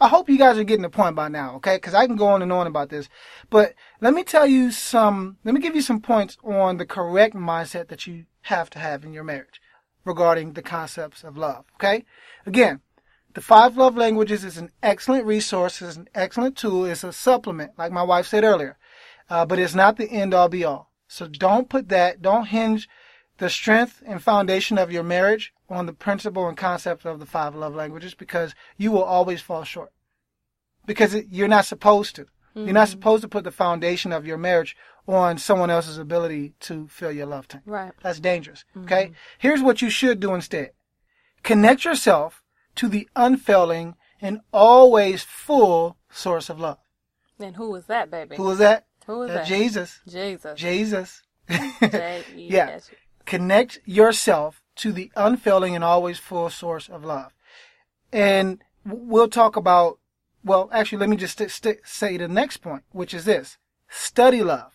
I 0.00 0.08
hope 0.08 0.30
you 0.30 0.38
guys 0.38 0.56
are 0.56 0.64
getting 0.64 0.82
the 0.82 0.88
point 0.88 1.14
by 1.14 1.28
now, 1.28 1.56
okay? 1.56 1.76
Because 1.76 1.92
I 1.92 2.06
can 2.06 2.16
go 2.16 2.28
on 2.28 2.40
and 2.40 2.52
on 2.52 2.66
about 2.66 2.88
this, 2.88 3.08
but 3.50 3.74
let 4.00 4.14
me 4.14 4.24
tell 4.24 4.46
you 4.46 4.70
some. 4.70 5.36
Let 5.44 5.54
me 5.54 5.60
give 5.60 5.74
you 5.74 5.82
some 5.82 6.00
points 6.00 6.38
on 6.42 6.78
the 6.78 6.86
correct 6.86 7.34
mindset 7.34 7.88
that 7.88 8.06
you 8.06 8.24
have 8.42 8.70
to 8.70 8.78
have 8.78 9.04
in 9.04 9.12
your 9.12 9.24
marriage 9.24 9.60
regarding 10.04 10.54
the 10.54 10.62
concepts 10.62 11.22
of 11.22 11.36
love. 11.36 11.66
Okay? 11.74 12.04
Again, 12.46 12.80
the 13.34 13.40
five 13.40 13.76
love 13.76 13.96
languages 13.96 14.44
is 14.44 14.56
an 14.56 14.70
excellent 14.82 15.26
resource, 15.26 15.82
is 15.82 15.96
an 15.96 16.08
excellent 16.14 16.56
tool, 16.56 16.86
it's 16.86 17.04
a 17.04 17.12
supplement, 17.12 17.72
like 17.78 17.92
my 17.92 18.02
wife 18.02 18.26
said 18.26 18.42
earlier, 18.42 18.78
uh, 19.28 19.44
but 19.44 19.58
it's 19.58 19.74
not 19.74 19.96
the 19.96 20.10
end 20.10 20.34
all 20.34 20.48
be 20.48 20.64
all. 20.64 20.90
So 21.06 21.28
don't 21.28 21.68
put 21.68 21.88
that, 21.90 22.22
don't 22.22 22.46
hinge 22.46 22.88
the 23.40 23.50
strength 23.50 24.02
and 24.06 24.22
foundation 24.22 24.76
of 24.76 24.92
your 24.92 25.02
marriage 25.02 25.52
on 25.68 25.86
the 25.86 25.94
principle 25.94 26.46
and 26.46 26.58
concept 26.58 27.06
of 27.06 27.18
the 27.18 27.26
five 27.26 27.54
love 27.54 27.74
languages 27.74 28.14
because 28.14 28.54
you 28.76 28.92
will 28.92 29.02
always 29.02 29.40
fall 29.40 29.64
short. 29.64 29.90
Because 30.86 31.16
you're 31.30 31.48
not 31.48 31.64
supposed 31.64 32.14
to. 32.16 32.26
You're 32.54 32.66
not 32.66 32.88
mm-hmm. 32.88 32.90
supposed 32.90 33.22
to 33.22 33.28
put 33.28 33.44
the 33.44 33.50
foundation 33.50 34.12
of 34.12 34.26
your 34.26 34.36
marriage 34.36 34.76
on 35.06 35.38
someone 35.38 35.70
else's 35.70 35.96
ability 35.96 36.52
to 36.60 36.86
fill 36.88 37.12
your 37.12 37.26
love 37.26 37.48
tank. 37.48 37.62
Right. 37.64 37.92
That's 38.02 38.20
dangerous. 38.20 38.64
Mm-hmm. 38.76 38.84
Okay? 38.84 39.12
Here's 39.38 39.62
what 39.62 39.80
you 39.80 39.88
should 39.88 40.20
do 40.20 40.34
instead. 40.34 40.72
Connect 41.42 41.84
yourself 41.84 42.42
to 42.74 42.88
the 42.88 43.08
unfailing 43.16 43.94
and 44.20 44.40
always 44.52 45.22
full 45.22 45.96
source 46.10 46.50
of 46.50 46.60
love. 46.60 46.78
And 47.38 47.56
who 47.56 47.70
was 47.70 47.86
that, 47.86 48.10
baby? 48.10 48.36
Who 48.36 48.50
is 48.50 48.58
that? 48.58 48.84
Who 49.06 49.22
is 49.22 49.30
That's 49.32 49.48
that? 49.48 49.56
Jesus. 49.56 50.00
Jesus. 50.06 50.60
Jesus. 50.60 51.22
J- 51.80 52.24
Yeah. 52.34 52.80
Connect 53.30 53.78
yourself 53.84 54.60
to 54.74 54.90
the 54.90 55.12
unfailing 55.14 55.76
and 55.76 55.84
always 55.84 56.18
full 56.18 56.50
source 56.50 56.88
of 56.88 57.04
love. 57.04 57.32
And 58.12 58.60
we'll 58.84 59.28
talk 59.28 59.54
about, 59.54 60.00
well, 60.42 60.68
actually, 60.72 60.98
let 60.98 61.08
me 61.10 61.16
just 61.16 61.38
st- 61.38 61.52
st- 61.52 61.78
say 61.84 62.16
the 62.16 62.26
next 62.26 62.56
point, 62.56 62.82
which 62.90 63.14
is 63.14 63.26
this. 63.26 63.56
Study 63.88 64.42
love. 64.42 64.72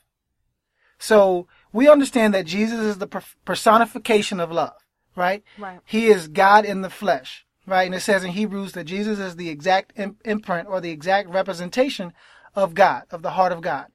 So 0.97 1.47
we 1.73 1.89
understand 1.89 2.33
that 2.33 2.45
Jesus 2.45 2.79
is 2.79 2.97
the 2.97 3.07
per- 3.07 3.23
personification 3.43 4.39
of 4.39 4.53
love, 4.53 4.77
right? 5.17 5.43
Right. 5.57 5.81
He 5.83 6.07
is 6.07 6.29
God 6.29 6.63
in 6.63 6.79
the 6.79 6.89
flesh, 6.89 7.45
right? 7.67 7.83
And 7.83 7.93
it 7.93 7.99
says 7.99 8.23
in 8.23 8.31
Hebrews 8.31 8.71
that 8.71 8.85
Jesus 8.85 9.19
is 9.19 9.35
the 9.35 9.49
exact 9.49 9.91
im- 9.97 10.15
imprint 10.23 10.69
or 10.69 10.79
the 10.79 10.91
exact 10.91 11.27
representation 11.27 12.13
of 12.55 12.73
God, 12.73 13.03
of 13.11 13.21
the 13.21 13.31
heart 13.31 13.51
of 13.51 13.59
God. 13.59 13.87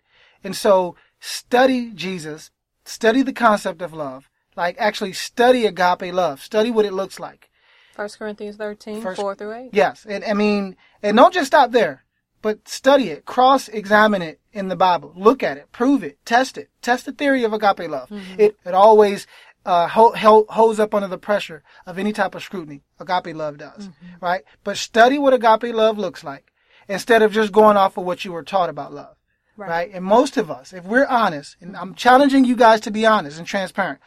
And 0.44 0.54
so 0.54 0.96
study 1.18 1.92
Jesus, 1.94 2.50
study 2.84 3.22
the 3.22 3.32
concept 3.32 3.80
of 3.80 3.94
love, 3.94 4.26
like 4.56 4.76
actually 4.78 5.12
study 5.12 5.66
agape 5.66 6.12
love, 6.12 6.42
study 6.42 6.70
what 6.70 6.84
it 6.84 6.92
looks 6.92 7.18
like. 7.20 7.48
First 7.94 8.18
Corinthians 8.18 8.56
13, 8.56 9.02
First- 9.02 9.20
4 9.20 9.34
through 9.34 9.52
8. 9.52 9.70
Yes. 9.72 10.06
And 10.08 10.24
I 10.24 10.32
mean, 10.32 10.76
and 11.02 11.16
don't 11.16 11.34
just 11.34 11.48
stop 11.48 11.70
there, 11.72 12.04
but 12.42 12.66
study 12.68 13.10
it, 13.10 13.24
cross 13.26 13.68
examine 13.68 14.22
it 14.22 14.40
in 14.52 14.68
the 14.68 14.76
Bible, 14.76 15.12
look 15.16 15.42
at 15.42 15.56
it, 15.58 15.70
prove 15.72 16.02
it, 16.02 16.18
test 16.24 16.56
it, 16.58 16.70
test 16.82 17.06
the 17.06 17.12
theory 17.12 17.44
of 17.44 17.52
agape 17.52 17.90
love. 17.90 18.10
It, 18.38 18.56
it 18.64 18.74
always, 18.74 19.26
uh, 19.66 19.86
ho- 19.88 20.12
hel- 20.12 20.46
holds 20.48 20.80
up 20.80 20.94
under 20.94 21.08
the 21.08 21.18
pressure 21.18 21.62
of 21.86 21.98
any 21.98 22.12
type 22.12 22.34
of 22.34 22.42
scrutiny. 22.42 22.82
Agape 22.98 23.36
love 23.36 23.58
does, 23.58 23.90
right? 24.20 24.42
But 24.64 24.76
study 24.78 25.18
what 25.18 25.34
agape 25.34 25.74
love 25.74 25.98
looks 25.98 26.24
like 26.24 26.50
instead 26.88 27.22
of 27.22 27.32
just 27.32 27.52
going 27.52 27.76
off 27.76 27.96
of 27.98 28.04
what 28.04 28.24
you 28.24 28.32
were 28.32 28.42
taught 28.42 28.70
about 28.70 28.92
love. 28.94 29.16
Right. 29.56 29.90
And 29.92 30.02
most 30.04 30.38
of 30.38 30.50
us, 30.50 30.72
if 30.72 30.84
we're 30.84 31.04
honest, 31.06 31.56
and 31.60 31.76
I'm 31.76 31.94
challenging 31.94 32.46
you 32.46 32.56
guys 32.56 32.80
to 32.82 32.90
be 32.90 33.04
honest 33.04 33.36
and 33.38 33.46
transparent, 33.46 34.00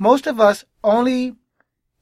most 0.00 0.26
of 0.26 0.40
us 0.40 0.64
only 0.82 1.36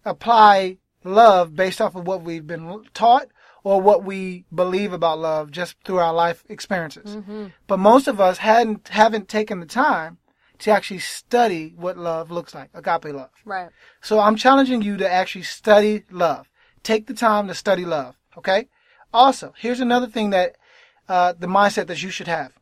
apply 0.04 0.78
love 1.04 1.54
based 1.54 1.80
off 1.80 1.94
of 1.96 2.06
what 2.06 2.22
we've 2.22 2.46
been 2.46 2.84
taught 2.94 3.26
or 3.64 3.80
what 3.80 4.04
we 4.04 4.44
believe 4.54 4.92
about 4.92 5.18
love 5.18 5.50
just 5.50 5.74
through 5.84 5.98
our 5.98 6.14
life 6.14 6.44
experiences. 6.48 7.18
But 7.66 7.78
most 7.78 8.06
of 8.06 8.20
us 8.20 8.38
hadn't 8.38 8.88
haven't 8.88 9.28
taken 9.28 9.60
the 9.60 9.66
time 9.66 10.18
to 10.60 10.70
actually 10.70 11.00
study 11.00 11.74
what 11.76 11.98
love 11.98 12.30
looks 12.30 12.54
like, 12.54 12.70
agape 12.72 13.12
love. 13.14 13.30
Right. 13.44 13.70
So 14.00 14.20
I'm 14.20 14.36
challenging 14.36 14.80
you 14.82 14.96
to 14.96 15.10
actually 15.10 15.42
study 15.42 16.04
love. 16.10 16.48
Take 16.82 17.06
the 17.06 17.14
time 17.14 17.48
to 17.48 17.54
study 17.54 17.84
love, 17.84 18.16
okay? 18.36 18.68
Also, 19.12 19.54
here's 19.58 19.80
another 19.80 20.06
thing 20.06 20.30
that 20.30 20.56
uh, 21.08 21.32
the 21.38 21.46
mindset 21.46 21.86
that 21.88 22.02
you 22.02 22.10
should 22.10 22.28
have. 22.28 22.52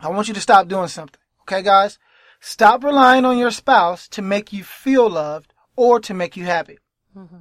I 0.00 0.08
want 0.08 0.28
you 0.28 0.34
to 0.34 0.40
stop 0.40 0.68
doing 0.68 0.88
something. 0.88 1.20
Okay, 1.42 1.62
guys? 1.62 1.98
Stop 2.46 2.84
relying 2.84 3.24
on 3.24 3.38
your 3.38 3.50
spouse 3.50 4.06
to 4.06 4.20
make 4.20 4.52
you 4.52 4.62
feel 4.62 5.08
loved 5.08 5.54
or 5.76 5.98
to 5.98 6.12
make 6.12 6.36
you 6.36 6.44
happy. 6.44 6.78
Mm-hmm. 7.16 7.38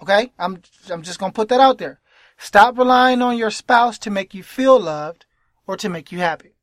Okay? 0.00 0.32
I'm, 0.38 0.62
I'm 0.90 1.02
just 1.02 1.18
going 1.18 1.32
to 1.32 1.36
put 1.36 1.50
that 1.50 1.60
out 1.60 1.76
there. 1.76 2.00
Stop 2.38 2.78
relying 2.78 3.20
on 3.20 3.36
your 3.36 3.50
spouse 3.50 3.98
to 3.98 4.10
make 4.10 4.32
you 4.32 4.42
feel 4.42 4.80
loved 4.80 5.26
or 5.66 5.76
to 5.76 5.90
make 5.90 6.10
you 6.10 6.20
happy. 6.20 6.54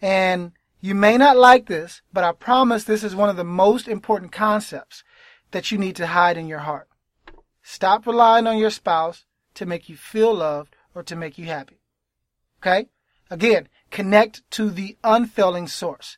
And 0.00 0.52
you 0.80 0.94
may 0.94 1.18
not 1.18 1.36
like 1.36 1.66
this, 1.66 2.02
but 2.12 2.22
I 2.22 2.30
promise 2.30 2.84
this 2.84 3.02
is 3.02 3.16
one 3.16 3.28
of 3.28 3.36
the 3.36 3.42
most 3.42 3.88
important 3.88 4.30
concepts 4.30 5.02
that 5.50 5.72
you 5.72 5.76
need 5.76 5.96
to 5.96 6.06
hide 6.06 6.36
in 6.36 6.46
your 6.46 6.60
heart. 6.60 6.88
Stop 7.64 8.06
relying 8.06 8.46
on 8.46 8.58
your 8.58 8.70
spouse 8.70 9.24
to 9.54 9.66
make 9.66 9.88
you 9.88 9.96
feel 9.96 10.32
loved 10.32 10.76
or 10.94 11.02
to 11.02 11.16
make 11.16 11.36
you 11.36 11.46
happy. 11.46 11.80
Okay? 12.62 12.90
Again, 13.28 13.68
connect 13.90 14.48
to 14.52 14.70
the 14.70 14.96
unfailing 15.02 15.66
source. 15.66 16.16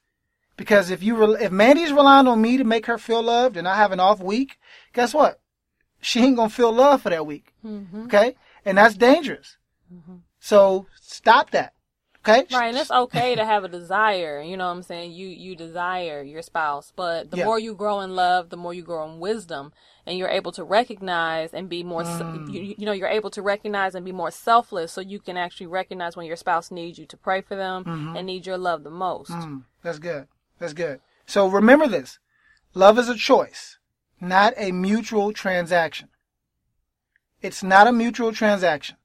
Because 0.61 0.91
if 0.91 1.03
you 1.03 1.17
re- 1.17 1.43
if 1.43 1.51
Mandy's 1.51 1.91
relying 1.91 2.27
on 2.27 2.43
me 2.43 2.59
to 2.59 2.65
make 2.65 2.85
her 2.85 2.99
feel 2.99 3.23
loved 3.23 3.57
and 3.57 3.67
I 3.67 3.77
have 3.77 3.93
an 3.93 3.99
off 3.99 4.21
week, 4.21 4.59
guess 4.93 5.15
what? 5.15 5.41
She 6.03 6.21
ain't 6.21 6.37
gonna 6.37 6.51
feel 6.51 6.71
love 6.71 7.01
for 7.01 7.09
that 7.09 7.25
week. 7.25 7.55
Okay? 8.05 8.35
And 8.67 8.77
that's 8.77 8.95
dangerous. 8.95 9.57
So 10.39 10.85
stop 11.01 11.53
that. 11.53 11.73
Okay? 12.19 12.45
Right, 12.55 12.69
and 12.69 12.77
it's 12.77 12.91
okay 12.91 13.35
to 13.37 13.45
have 13.47 13.65
a 13.65 13.69
desire. 13.69 14.43
You 14.43 14.59
know 14.59 14.67
what 14.67 14.77
I'm 14.77 14.83
saying? 14.83 15.13
You 15.13 15.29
you 15.29 15.57
desire 15.57 16.23
your 16.23 16.43
spouse, 16.43 16.93
but 16.95 17.31
the 17.31 17.39
Yeah. 17.39 17.47
more 17.47 17.59
you 17.59 17.75
grow 17.75 18.01
in 18.01 18.15
love, 18.15 18.51
the 18.51 18.59
more 18.59 18.75
you 18.75 18.83
grow 18.83 19.11
in 19.11 19.19
wisdom, 19.19 19.73
and 20.05 20.19
you're 20.19 20.29
able 20.29 20.53
to 20.53 20.63
recognize 20.63 21.55
and 21.55 21.71
be 21.71 21.83
more. 21.83 22.03
Mm. 22.03 22.53
You, 22.53 22.75
you 22.77 22.85
know, 22.85 22.93
you're 22.93 23.09
able 23.09 23.31
to 23.31 23.41
recognize 23.41 23.95
and 23.95 24.05
be 24.05 24.13
more 24.13 24.31
selfless, 24.31 24.93
so 24.93 25.01
you 25.01 25.21
can 25.21 25.39
actually 25.39 25.69
recognize 25.69 26.19
when 26.19 26.27
your 26.27 26.37
spouse 26.37 26.71
needs 26.71 26.99
you 26.99 27.07
to 27.07 27.17
pray 27.17 27.41
for 27.41 27.57
them 27.57 28.15
and 28.15 28.27
need 28.27 28.45
your 28.45 28.59
love 28.59 28.85
the 28.85 28.91
most. 28.91 29.31
Mm, 29.31 29.65
that's 29.83 29.99
good. 29.99 30.29
That's 30.61 30.73
good. 30.73 31.01
So 31.27 31.49
remember 31.49 31.89
this. 31.89 32.21
Love 32.75 32.99
is 32.99 33.09
a 33.09 33.17
choice, 33.17 33.79
not 34.21 34.55
a 34.57 34.71
mutual 34.71 35.33
transaction. 35.33 36.09
It's 37.43 37.63
not 37.65 37.89
a 37.89 37.93
mutual 37.93 38.33
transaction. 38.33 38.97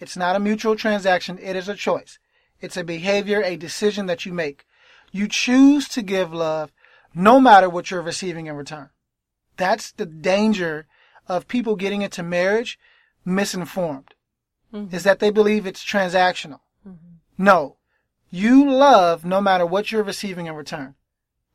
It's 0.00 0.16
not 0.16 0.34
a 0.34 0.40
mutual 0.40 0.74
transaction. 0.74 1.38
It 1.40 1.54
is 1.54 1.68
a 1.68 1.74
choice. 1.74 2.18
It's 2.60 2.76
a 2.76 2.82
behavior, 2.82 3.42
a 3.42 3.56
decision 3.56 4.06
that 4.06 4.26
you 4.26 4.32
make. 4.32 4.66
You 5.12 5.28
choose 5.28 5.86
to 5.90 6.02
give 6.02 6.32
love 6.32 6.72
no 7.14 7.38
matter 7.38 7.68
what 7.68 7.90
you're 7.90 8.02
receiving 8.02 8.46
in 8.46 8.56
return. 8.56 8.90
That's 9.56 9.92
the 9.92 10.06
danger 10.06 10.86
of 11.28 11.46
people 11.46 11.76
getting 11.76 12.02
into 12.02 12.22
marriage 12.22 12.78
misinformed. 13.24 14.14
Mm-hmm. 14.72 14.94
Is 14.94 15.04
that 15.04 15.20
they 15.20 15.30
believe 15.30 15.66
it's 15.66 15.84
transactional. 15.84 16.60
Mm-hmm. 16.88 17.14
No. 17.38 17.76
You 18.34 18.68
love 18.68 19.24
no 19.24 19.40
matter 19.40 19.64
what 19.64 19.92
you're 19.92 20.02
receiving 20.02 20.46
in 20.46 20.54
return. 20.54 20.94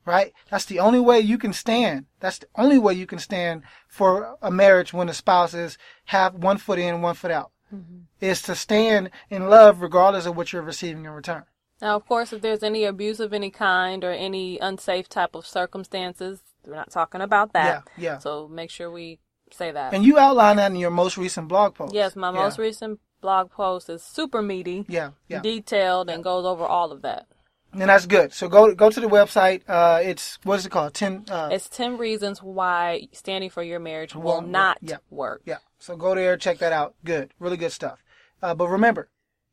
Right? 0.06 0.34
That's 0.50 0.66
the 0.66 0.80
only 0.80 1.00
way 1.00 1.20
you 1.20 1.38
can 1.38 1.54
stand. 1.54 2.06
That's 2.20 2.40
the 2.40 2.48
only 2.56 2.80
way 2.80 2.94
you 2.94 3.06
can 3.06 3.20
stand 3.20 3.64
for 3.88 4.38
a 4.42 4.50
marriage 4.50 4.94
when 4.94 5.08
the 5.08 5.14
spouses 5.14 5.78
have 6.06 6.34
one 6.36 6.58
foot 6.58 6.80
in, 6.80 7.02
one 7.02 7.16
foot 7.16 7.32
out. 7.32 7.52
Mm-hmm. 7.74 7.98
Is 8.22 8.42
to 8.44 8.56
stand 8.56 9.12
in 9.30 9.50
love 9.50 9.82
regardless 9.82 10.26
of 10.26 10.36
what 10.36 10.52
you're 10.52 10.62
receiving 10.64 11.06
in 11.06 11.12
return. 11.12 11.44
Now, 11.82 11.96
of 11.96 12.08
course, 12.08 12.34
if 12.34 12.42
there's 12.42 12.64
any 12.64 12.84
abuse 12.86 13.20
of 13.20 13.34
any 13.34 13.52
kind 13.52 14.04
or 14.04 14.12
any 14.12 14.58
unsafe 14.58 15.08
type 15.08 15.36
of 15.36 15.46
circumstances, 15.46 16.40
we're 16.66 16.76
not 16.76 16.92
talking 16.92 17.22
about 17.22 17.54
that. 17.54 17.84
Yeah, 17.98 18.04
yeah. 18.14 18.18
So 18.20 18.48
make 18.48 18.70
sure 18.72 18.90
we 18.90 19.20
say 19.52 19.72
that. 19.72 19.94
And 19.94 20.04
you 20.04 20.18
outline 20.18 20.58
that 20.58 20.72
in 20.72 20.78
your 20.78 20.92
most 20.92 21.18
recent 21.18 21.48
blog 21.48 21.76
post. 21.76 21.94
yes, 21.94 22.16
my 22.16 22.32
Yeah. 22.32 22.40
most 22.40 22.58
recent 22.58 23.00
blog 23.22 23.52
post 23.52 23.90
is 23.90 24.02
super 24.04 24.42
meaty, 24.42 24.86
Yeah, 24.88 25.12
yeah. 25.28 25.42
detailed, 25.42 26.10
and 26.10 26.24
goes 26.24 26.46
over 26.46 26.64
all 26.66 26.92
of 26.92 27.02
that. 27.04 27.28
And 27.72 27.82
that's 27.90 28.08
good. 28.08 28.34
So 28.34 28.48
go 28.50 28.74
go 28.74 28.90
to 28.90 29.00
the 29.00 29.08
website. 29.08 29.62
Uh, 29.68 30.00
it's 30.02 30.40
what 30.44 30.58
is 30.60 30.66
it 30.66 30.70
called? 30.72 30.94
Ten. 30.96 31.26
Uh, 31.30 31.50
It's 31.52 31.70
10 31.70 31.98
reasons 31.98 32.42
why 32.42 33.08
standing 33.12 33.52
for 33.52 33.62
your 33.62 33.80
marriage 33.80 34.16
will 34.16 34.24
Won't 34.24 34.46
work. 34.46 34.52
not 34.52 34.78
Yeah. 34.82 34.98
work. 35.12 35.42
Yeah. 35.46 35.58
So 35.78 35.96
go 35.96 36.16
there, 36.16 36.36
check 36.36 36.58
that 36.60 36.74
out. 36.74 36.96
Good. 37.06 37.32
Really 37.40 37.58
good 37.58 37.72
stuff. 37.72 38.02
Uh, 38.42 38.56
but 38.56 38.68
remember, 38.70 39.10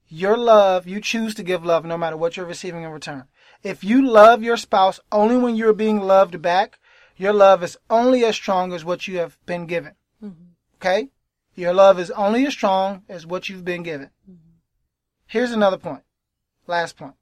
your 0.09 0.37
love, 0.39 0.87
you 0.87 1.01
choose 1.01 1.35
to 1.35 1.43
give 1.43 1.63
love 1.65 1.85
no 1.85 1.99
matter 1.99 2.17
what 2.17 2.37
you're 2.39 2.47
receiving 2.47 2.85
in 2.85 2.91
return. 2.91 3.25
If 3.63 3.85
you 3.85 4.07
love 4.07 4.43
your 4.43 4.57
spouse 4.57 4.99
only 5.13 5.37
when 5.37 5.55
you're 5.57 5.73
being 5.75 6.01
loved 6.01 6.41
back, 6.41 6.79
your 7.19 7.33
love 7.35 7.63
is 7.63 7.77
only 7.91 8.25
as 8.25 8.35
strong 8.37 8.73
as 8.73 8.83
what 8.85 9.07
you 9.09 9.19
have 9.19 9.37
been 9.45 9.67
given. 9.67 9.95
Okay? 10.77 11.09
Your 11.57 11.73
love 11.73 11.99
is 11.99 12.11
only 12.13 12.47
as 12.47 12.53
strong 12.53 13.03
as 13.09 13.27
what 13.27 13.49
you've 13.49 13.65
been 13.65 13.83
given. 13.83 14.11
Mm-hmm. 14.31 14.59
Here's 15.27 15.53
another 15.53 15.79
point. 15.79 16.03
Last 16.67 16.97
point. 16.97 17.15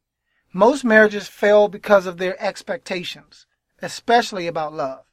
Most 0.53 0.85
marriages 0.85 1.29
fail 1.29 1.69
because 1.69 2.05
of 2.05 2.19
their 2.19 2.41
expectations, 2.43 3.47
especially 3.81 4.47
about 4.47 4.75
love. 4.75 5.05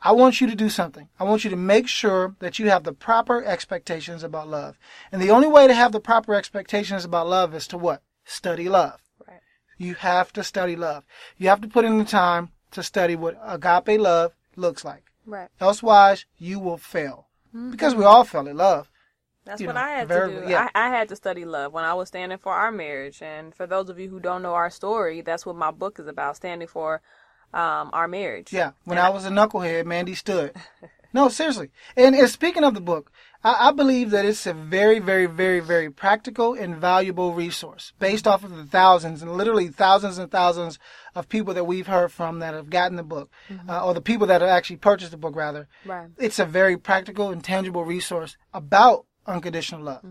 I 0.00 0.12
want 0.12 0.40
you 0.40 0.46
to 0.46 0.54
do 0.54 0.68
something. 0.68 1.08
I 1.18 1.24
want 1.24 1.42
you 1.42 1.50
to 1.50 1.56
make 1.56 1.88
sure 1.88 2.36
that 2.38 2.58
you 2.58 2.68
have 2.70 2.84
the 2.84 2.92
proper 2.92 3.42
expectations 3.44 4.22
about 4.22 4.48
love. 4.48 4.78
And 5.10 5.20
the 5.20 5.30
only 5.30 5.48
way 5.48 5.66
to 5.66 5.74
have 5.74 5.90
the 5.92 6.00
proper 6.00 6.34
expectations 6.34 7.04
about 7.04 7.26
love 7.26 7.54
is 7.54 7.66
to 7.68 7.78
what? 7.78 8.02
Study 8.24 8.68
love. 8.68 9.00
Right. 9.26 9.40
You 9.78 9.94
have 9.94 10.32
to 10.34 10.44
study 10.44 10.76
love. 10.76 11.04
You 11.36 11.48
have 11.48 11.60
to 11.62 11.68
put 11.68 11.84
in 11.84 11.98
the 11.98 12.04
time 12.04 12.50
to 12.72 12.82
study 12.82 13.16
what 13.16 13.40
agape 13.44 13.98
love 14.00 14.34
looks 14.54 14.84
like. 14.84 15.04
Right. 15.24 15.48
Elsewise, 15.60 16.26
you 16.38 16.60
will 16.60 16.78
fail. 16.78 17.25
Because 17.70 17.94
we 17.94 18.04
all 18.04 18.24
fell 18.24 18.46
in 18.46 18.56
love. 18.56 18.90
That's 19.44 19.60
You 19.60 19.68
what 19.68 19.74
know, 19.76 19.80
I 19.82 19.90
had 19.90 20.08
very- 20.08 20.34
to 20.34 20.40
do. 20.44 20.48
yeah. 20.50 20.68
I, 20.74 20.86
I 20.86 20.88
had 20.88 21.08
to 21.10 21.16
study 21.16 21.44
love 21.44 21.72
when 21.72 21.84
I 21.84 21.94
was 21.94 22.08
standing 22.08 22.38
for 22.38 22.52
our 22.52 22.72
marriage. 22.72 23.22
And 23.22 23.54
for 23.54 23.66
those 23.66 23.88
of 23.88 23.98
you 24.00 24.08
who 24.08 24.18
don't 24.18 24.42
know 24.42 24.54
our 24.54 24.70
story, 24.70 25.20
that's 25.20 25.46
what 25.46 25.54
my 25.56 25.70
book 25.70 25.98
is 26.00 26.08
about 26.08 26.34
standing 26.36 26.66
for 26.68 27.00
um, 27.54 27.90
our 27.92 28.08
marriage. 28.08 28.52
Yeah. 28.52 28.72
When 28.84 28.98
I 28.98 29.08
was 29.10 29.24
a 29.24 29.30
knucklehead, 29.30 29.86
Mandy 29.86 30.14
stood. 30.16 30.52
No, 31.16 31.30
seriously. 31.30 31.70
And, 31.96 32.14
and 32.14 32.28
speaking 32.28 32.62
of 32.62 32.74
the 32.74 32.80
book, 32.82 33.10
I, 33.42 33.68
I 33.68 33.72
believe 33.72 34.10
that 34.10 34.26
it's 34.26 34.46
a 34.46 34.52
very, 34.52 34.98
very, 34.98 35.24
very, 35.24 35.60
very 35.60 35.90
practical 35.90 36.52
and 36.52 36.76
valuable 36.76 37.32
resource 37.32 37.94
based 37.98 38.26
off 38.28 38.44
of 38.44 38.54
the 38.54 38.66
thousands 38.66 39.22
and 39.22 39.34
literally 39.34 39.68
thousands 39.68 40.18
and 40.18 40.30
thousands 40.30 40.78
of 41.14 41.30
people 41.30 41.54
that 41.54 41.64
we've 41.64 41.86
heard 41.86 42.12
from 42.12 42.40
that 42.40 42.52
have 42.52 42.68
gotten 42.68 42.98
the 42.98 43.02
book, 43.02 43.30
uh, 43.66 43.82
or 43.82 43.94
the 43.94 44.02
people 44.02 44.26
that 44.26 44.42
have 44.42 44.50
actually 44.50 44.76
purchased 44.76 45.10
the 45.10 45.16
book, 45.16 45.34
rather. 45.34 45.68
Right. 45.86 46.08
It's 46.18 46.38
a 46.38 46.44
very 46.44 46.76
practical 46.76 47.30
and 47.30 47.42
tangible 47.42 47.86
resource 47.86 48.36
about 48.52 49.06
unconditional 49.26 49.80
love. 49.80 50.04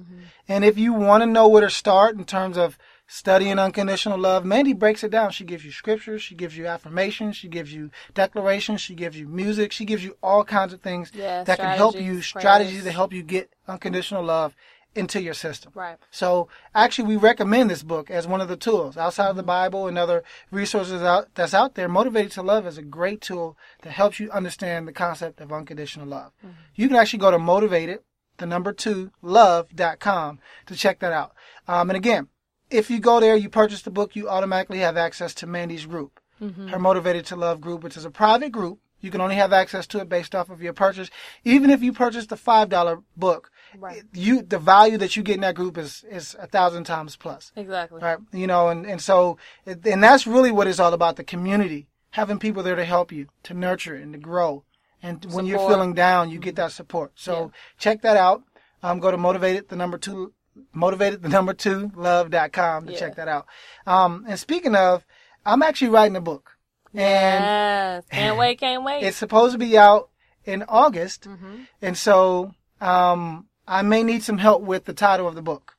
And 0.48 0.65
if 0.65 0.76
you 0.76 0.91
want 0.91 1.22
to 1.22 1.28
know 1.28 1.48
where 1.48 1.62
to 1.62 1.70
start 1.70 2.18
in 2.18 2.26
terms 2.26 2.58
of 2.58 2.80
studying 3.08 3.60
unconditional 3.60 4.18
love, 4.18 4.46
Mandy 4.46 4.74
breaks 4.74 5.04
it 5.04 5.12
down. 5.12 5.32
She 5.32 5.44
gives 5.44 5.63
you 5.65 5.72
scriptures, 5.72 6.22
she 6.22 6.36
gives 6.36 6.58
you 6.58 6.68
affirmations, 6.68 7.36
she 7.36 7.48
gives 7.48 7.74
you 7.74 7.91
declarations, 8.13 8.82
she 8.82 8.96
gives 8.96 9.18
you 9.20 9.28
music, 9.28 9.72
she 9.72 9.86
gives 9.86 10.04
you 10.04 10.18
all 10.24 10.44
kinds 10.44 10.74
of 10.74 10.82
things 10.82 11.12
Yeah, 11.13 11.44
that 11.44 11.60
can 11.60 11.78
help 11.78 11.96
you, 11.96 12.22
strategies, 12.22 12.26
strategies 12.26 12.72
prayers. 12.72 12.84
that 12.86 12.91
help 12.94 13.13
you 13.13 13.24
get 13.24 13.52
unconditional 13.68 14.24
love 14.24 14.56
into 14.96 15.22
your 15.22 15.34
system. 15.34 15.74
Right. 15.76 15.98
So 16.10 16.48
actually, 16.74 17.10
we 17.10 17.18
recommend 17.18 17.70
this 17.70 17.84
book 17.84 18.10
as 18.10 18.26
one 18.26 18.39
of 18.39 18.48
the 18.48 18.56
tools 18.56 18.96
outside 18.96 19.30
of 19.30 19.36
the 19.36 19.44
Bible 19.44 19.88
and 19.88 19.98
other 19.98 20.24
resources 20.52 21.02
out 21.02 21.28
that's 21.36 21.54
out 21.54 21.76
there. 21.76 21.89
Motivated 21.89 22.32
to 22.32 22.41
Love 22.41 22.65
is 22.65 22.78
a 22.78 22.82
great 22.82 23.20
tool 23.20 23.58
that 23.82 23.91
helps 23.91 24.22
you 24.22 24.32
understand 24.32 24.88
the 24.88 24.94
concept 24.94 25.41
of 25.41 25.52
unconditional 25.52 26.08
love. 26.08 26.32
You 26.76 26.88
can 26.88 26.96
actually 26.96 27.20
go 27.20 27.30
to 27.32 27.38
motivated, 27.38 28.00
the 28.38 28.46
number 28.46 28.72
two, 28.72 29.12
love.com 29.22 30.39
to 30.68 30.76
check 30.76 31.00
that 31.00 31.12
out. 31.13 31.34
Um, 31.68 31.89
and 31.89 31.98
again, 31.98 32.30
if 32.69 32.89
you 32.89 32.99
go 32.99 33.19
there, 33.19 33.36
you 33.36 33.49
purchase 33.49 33.82
the 33.82 33.91
book, 33.91 34.15
you 34.15 34.30
automatically 34.30 34.80
have 34.80 34.97
access 34.97 35.34
to 35.36 35.47
Mandy's 35.47 35.86
group, 35.86 36.19
her 36.39 36.80
Motivated 36.80 37.25
to 37.28 37.36
Love 37.36 37.62
group, 37.62 37.84
which 37.84 37.97
is 37.97 38.06
a 38.06 38.12
private 38.12 38.51
group. 38.51 38.80
You 39.01 39.12
can 39.12 39.21
only 39.21 39.36
have 39.36 39.54
access 39.54 39.86
to 39.88 39.99
it 39.99 40.10
based 40.10 40.34
off 40.34 40.49
of 40.49 40.62
your 40.63 40.73
purchase. 40.73 41.10
Even 41.43 41.69
if 41.69 41.84
you 41.84 41.93
purchase 41.93 42.25
the 42.25 42.38
five 42.38 42.69
dollar 42.69 43.01
book, 43.15 43.51
Right. 43.78 44.04
you 44.13 44.41
the 44.41 44.58
value 44.58 44.97
that 44.97 45.15
you 45.15 45.21
get 45.23 45.36
in 45.36 45.41
that 45.41 45.56
group 45.56 45.78
is 45.78 46.04
is 46.10 46.36
a 46.39 46.47
thousand 46.47 46.86
times 46.86 47.15
plus. 47.15 47.51
Exactly. 47.56 48.01
Right. 48.01 48.17
You 48.32 48.47
know, 48.47 48.69
and, 48.69 48.86
and 48.86 49.01
so, 49.01 49.38
and 49.65 50.04
that's 50.04 50.25
really 50.25 50.51
what 50.51 50.67
it's 50.67 50.80
all 50.80 50.93
about 50.93 51.17
the 51.17 51.23
community, 51.23 51.88
having 52.12 52.39
people 52.39 52.63
there 52.63 52.75
to 52.75 52.86
help 52.86 53.12
you, 53.12 53.28
to 53.43 53.54
nurture 53.54 53.95
and 53.95 54.13
to 54.13 54.19
grow. 54.19 54.63
And 55.04 55.23
when 55.34 55.45
you're 55.45 55.60
feeling 55.60 55.93
down, 55.93 56.32
you 56.32 56.39
get 56.39 56.56
that 56.56 56.71
support. 56.71 57.12
So 57.15 57.51
check 57.78 58.01
that 58.01 58.17
out. 58.17 58.43
Um, 58.82 58.99
go 58.99 59.12
to 59.12 59.17
motivated, 59.17 59.69
the 59.69 59.75
number 59.75 59.97
two, 59.97 60.34
motivated, 60.74 61.22
the 61.22 61.30
number 61.30 61.54
two, 61.54 61.91
love.com 61.96 62.86
to 62.88 62.94
Yeah. 62.94 63.00
check 63.00 63.15
that 63.15 63.28
out. 63.28 63.46
Um, 63.86 64.26
and 64.28 64.39
speaking 64.39 64.76
of, 64.76 65.06
I'm 65.46 65.62
actually 65.62 65.89
writing 65.89 66.15
a 66.15 66.22
book. 66.22 66.52
And 66.94 67.44
Yes. 67.44 68.04
Can't 68.12 68.38
wait, 68.44 68.60
can't 68.60 68.84
wait. 68.84 69.04
it's 69.04 69.18
supposed 69.18 69.54
to 69.54 69.58
be 69.60 69.78
out 69.78 70.10
in 70.46 70.63
August. 70.68 71.28
Mm-hmm. 71.28 71.56
And 71.82 71.98
so, 71.98 72.54
um, 72.82 73.48
I 73.68 73.82
may 73.82 74.04
need 74.04 74.24
some 74.24 74.38
help 74.38 74.62
with 74.62 74.86
the 74.86 74.94
title 74.94 75.28
of 75.28 75.36
the 75.36 75.41
book. 75.41 75.74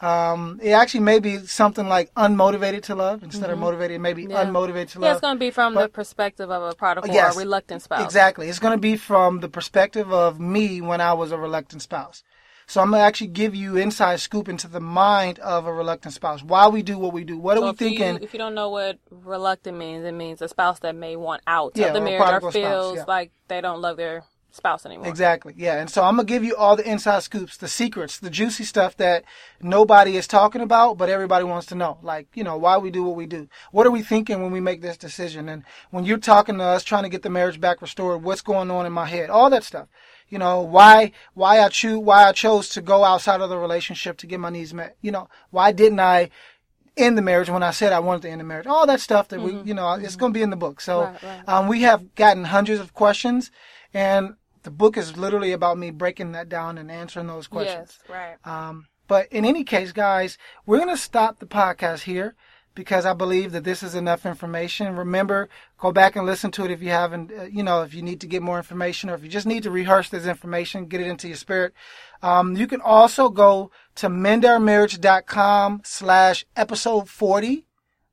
Um, 0.00 0.58
it 0.62 0.70
actually 0.70 1.00
may 1.00 1.18
be 1.18 1.36
something 1.40 1.86
like 1.86 2.10
unmotivated 2.14 2.84
to 2.84 2.94
love 2.94 3.22
instead 3.22 3.50
of 3.50 3.58
motivated. 3.58 3.96
It 3.96 3.98
may 3.98 4.14
be 4.14 4.22
Mm-hmm. 4.22 4.30
Yeah. 4.32 4.44
unmotivated 4.46 4.88
to 4.92 4.98
love. 5.00 5.08
yeah, 5.08 5.12
it's 5.12 5.20
going 5.20 5.34
to 5.36 5.38
be 5.38 5.50
from 5.50 5.74
the 5.74 5.88
perspective 5.88 6.50
of 6.50 6.62
a 6.62 6.74
prodigal 6.74 7.12
Yes. 7.12 7.34
or 7.36 7.40
a 7.40 7.44
reluctant 7.44 7.82
spouse. 7.82 8.02
Exactly. 8.02 8.48
It's 8.48 8.58
going 8.58 8.72
to 8.72 8.80
be 8.80 8.96
from 8.96 9.40
the 9.40 9.48
perspective 9.50 10.10
of 10.10 10.40
me 10.40 10.80
when 10.80 11.02
I 11.02 11.12
was 11.12 11.32
a 11.32 11.36
reluctant 11.36 11.82
spouse. 11.82 12.22
So 12.70 12.80
I'm 12.80 12.92
gonna 12.92 13.02
actually 13.02 13.26
give 13.26 13.52
you 13.52 13.76
inside 13.76 14.20
scoop 14.20 14.48
into 14.48 14.68
the 14.68 14.78
mind 14.78 15.40
of 15.40 15.66
a 15.66 15.72
reluctant 15.72 16.14
spouse. 16.14 16.40
Why 16.40 16.68
we 16.68 16.84
do 16.84 16.98
what 16.98 17.12
we 17.12 17.24
do. 17.24 17.36
What 17.36 17.56
So 17.56 17.64
are 17.64 17.64
we 17.64 17.70
if 17.70 17.80
you, 17.80 17.88
thinking? 17.88 18.22
if 18.22 18.32
you 18.32 18.38
don't 18.38 18.54
know 18.54 18.70
what 18.70 18.96
reluctant 19.10 19.76
means, 19.76 20.04
it 20.04 20.12
means 20.12 20.40
a 20.40 20.46
spouse 20.46 20.78
that 20.78 20.94
may 20.94 21.16
want 21.16 21.42
out 21.48 21.72
Yeah, 21.74 21.86
of 21.86 21.94
the 21.94 22.00
marriage 22.00 22.20
or 22.20 22.40
prodigal 22.40 22.52
spouse, 22.52 22.52
feels 22.52 22.96
yeah. 22.98 23.04
like 23.08 23.32
they 23.48 23.60
don't 23.60 23.80
love 23.80 23.96
their 23.96 24.22
spouse 24.52 24.84
anymore. 24.86 25.08
Exactly. 25.08 25.54
Yeah. 25.56 25.80
And 25.80 25.88
so 25.90 26.02
I'm 26.02 26.16
gonna 26.16 26.26
give 26.26 26.44
you 26.44 26.56
all 26.56 26.76
the 26.76 26.88
inside 26.88 27.22
scoops, 27.22 27.56
the 27.56 27.68
secrets, 27.68 28.18
the 28.18 28.30
juicy 28.30 28.64
stuff 28.64 28.96
that 28.96 29.24
nobody 29.62 30.16
is 30.16 30.26
talking 30.26 30.60
about, 30.60 30.98
but 30.98 31.08
everybody 31.08 31.44
wants 31.44 31.66
to 31.68 31.74
know. 31.74 31.98
Like, 32.02 32.28
you 32.34 32.44
know, 32.44 32.56
why 32.56 32.78
we 32.78 32.90
do 32.90 33.02
what 33.04 33.16
we 33.16 33.26
do. 33.26 33.48
What 33.72 33.86
are 33.86 33.90
we 33.90 34.02
thinking 34.02 34.42
when 34.42 34.52
we 34.52 34.60
make 34.60 34.80
this 34.82 34.96
decision? 34.96 35.48
And 35.48 35.64
when 35.90 36.04
you're 36.04 36.18
talking 36.18 36.58
to 36.58 36.64
us, 36.64 36.84
trying 36.84 37.04
to 37.04 37.08
get 37.08 37.22
the 37.22 37.30
marriage 37.30 37.60
back 37.60 37.80
restored, 37.82 38.22
what's 38.22 38.42
going 38.42 38.70
on 38.70 38.86
in 38.86 38.92
my 38.92 39.06
head? 39.06 39.30
All 39.30 39.50
that 39.50 39.64
stuff. 39.64 39.88
You 40.28 40.38
know, 40.38 40.60
why, 40.60 41.10
why 41.34 41.60
I 41.60 41.68
choose, 41.68 41.98
why 41.98 42.28
I 42.28 42.32
chose 42.32 42.68
to 42.70 42.80
go 42.80 43.02
outside 43.04 43.40
of 43.40 43.48
the 43.50 43.58
relationship 43.58 44.16
to 44.18 44.26
get 44.28 44.38
my 44.38 44.50
needs 44.50 44.72
met. 44.72 44.96
You 45.02 45.10
know, 45.10 45.28
why 45.50 45.72
didn't 45.72 45.98
I 45.98 46.30
end 46.96 47.18
the 47.18 47.22
marriage 47.22 47.50
when 47.50 47.62
I 47.64 47.72
said 47.72 47.92
I 47.92 47.98
wanted 47.98 48.22
to 48.22 48.30
end 48.30 48.40
the 48.40 48.44
marriage? 48.44 48.66
All 48.68 48.86
that 48.86 49.00
stuff 49.00 49.28
that 49.28 49.40
we, 49.40 49.52
you 49.62 49.74
know, 49.74 49.92
it's 49.94 50.14
going 50.16 50.32
to 50.32 50.38
be 50.38 50.42
in 50.42 50.50
the 50.50 50.56
book. 50.56 50.80
So, 50.80 51.02
Right, 51.02 51.22
right. 51.22 51.48
um, 51.48 51.66
we 51.66 51.82
have 51.82 52.14
gotten 52.14 52.44
hundreds 52.44 52.80
of 52.80 52.94
questions 52.94 53.50
and 53.92 54.34
the 54.62 54.70
book 54.70 54.96
is 54.96 55.16
literally 55.16 55.52
about 55.52 55.78
me 55.78 55.90
breaking 55.90 56.32
that 56.32 56.48
down 56.48 56.78
and 56.78 56.90
answering 56.90 57.26
those 57.26 57.46
questions. 57.46 57.98
Yes, 58.02 58.10
right. 58.10 58.46
Um, 58.46 58.86
but 59.08 59.26
in 59.32 59.44
any 59.44 59.64
case, 59.64 59.92
guys, 59.92 60.38
we're 60.66 60.78
going 60.78 60.88
to 60.88 60.96
stop 60.96 61.38
the 61.38 61.46
podcast 61.46 62.02
here 62.02 62.36
because 62.74 63.04
I 63.04 63.12
believe 63.12 63.52
that 63.52 63.64
this 63.64 63.82
is 63.82 63.94
enough 63.94 64.24
information. 64.24 64.94
Remember, 64.94 65.48
go 65.78 65.90
back 65.92 66.14
and 66.14 66.26
listen 66.26 66.50
to 66.52 66.64
it 66.64 66.70
if 66.70 66.82
you 66.82 66.90
haven't, 66.90 67.32
uh, 67.32 67.44
you 67.44 67.62
know, 67.62 67.82
if 67.82 67.92
you 67.94 68.02
need 68.02 68.20
to 68.20 68.26
get 68.26 68.42
more 68.42 68.58
information 68.58 69.10
or 69.10 69.14
if 69.14 69.22
you 69.22 69.28
just 69.28 69.46
need 69.46 69.64
to 69.64 69.70
rehearse 69.70 70.08
this 70.08 70.26
information, 70.26 70.86
get 70.86 71.00
it 71.00 71.08
into 71.08 71.26
your 71.26 71.36
spirit. 71.36 71.74
Um, 72.22 72.56
you 72.56 72.66
can 72.66 72.80
also 72.80 73.28
go 73.28 73.70
to 73.96 74.08
mendyourmarriage.com 74.08 75.82
slash 75.84 76.44
episode 76.56 77.08
40, 77.08 77.66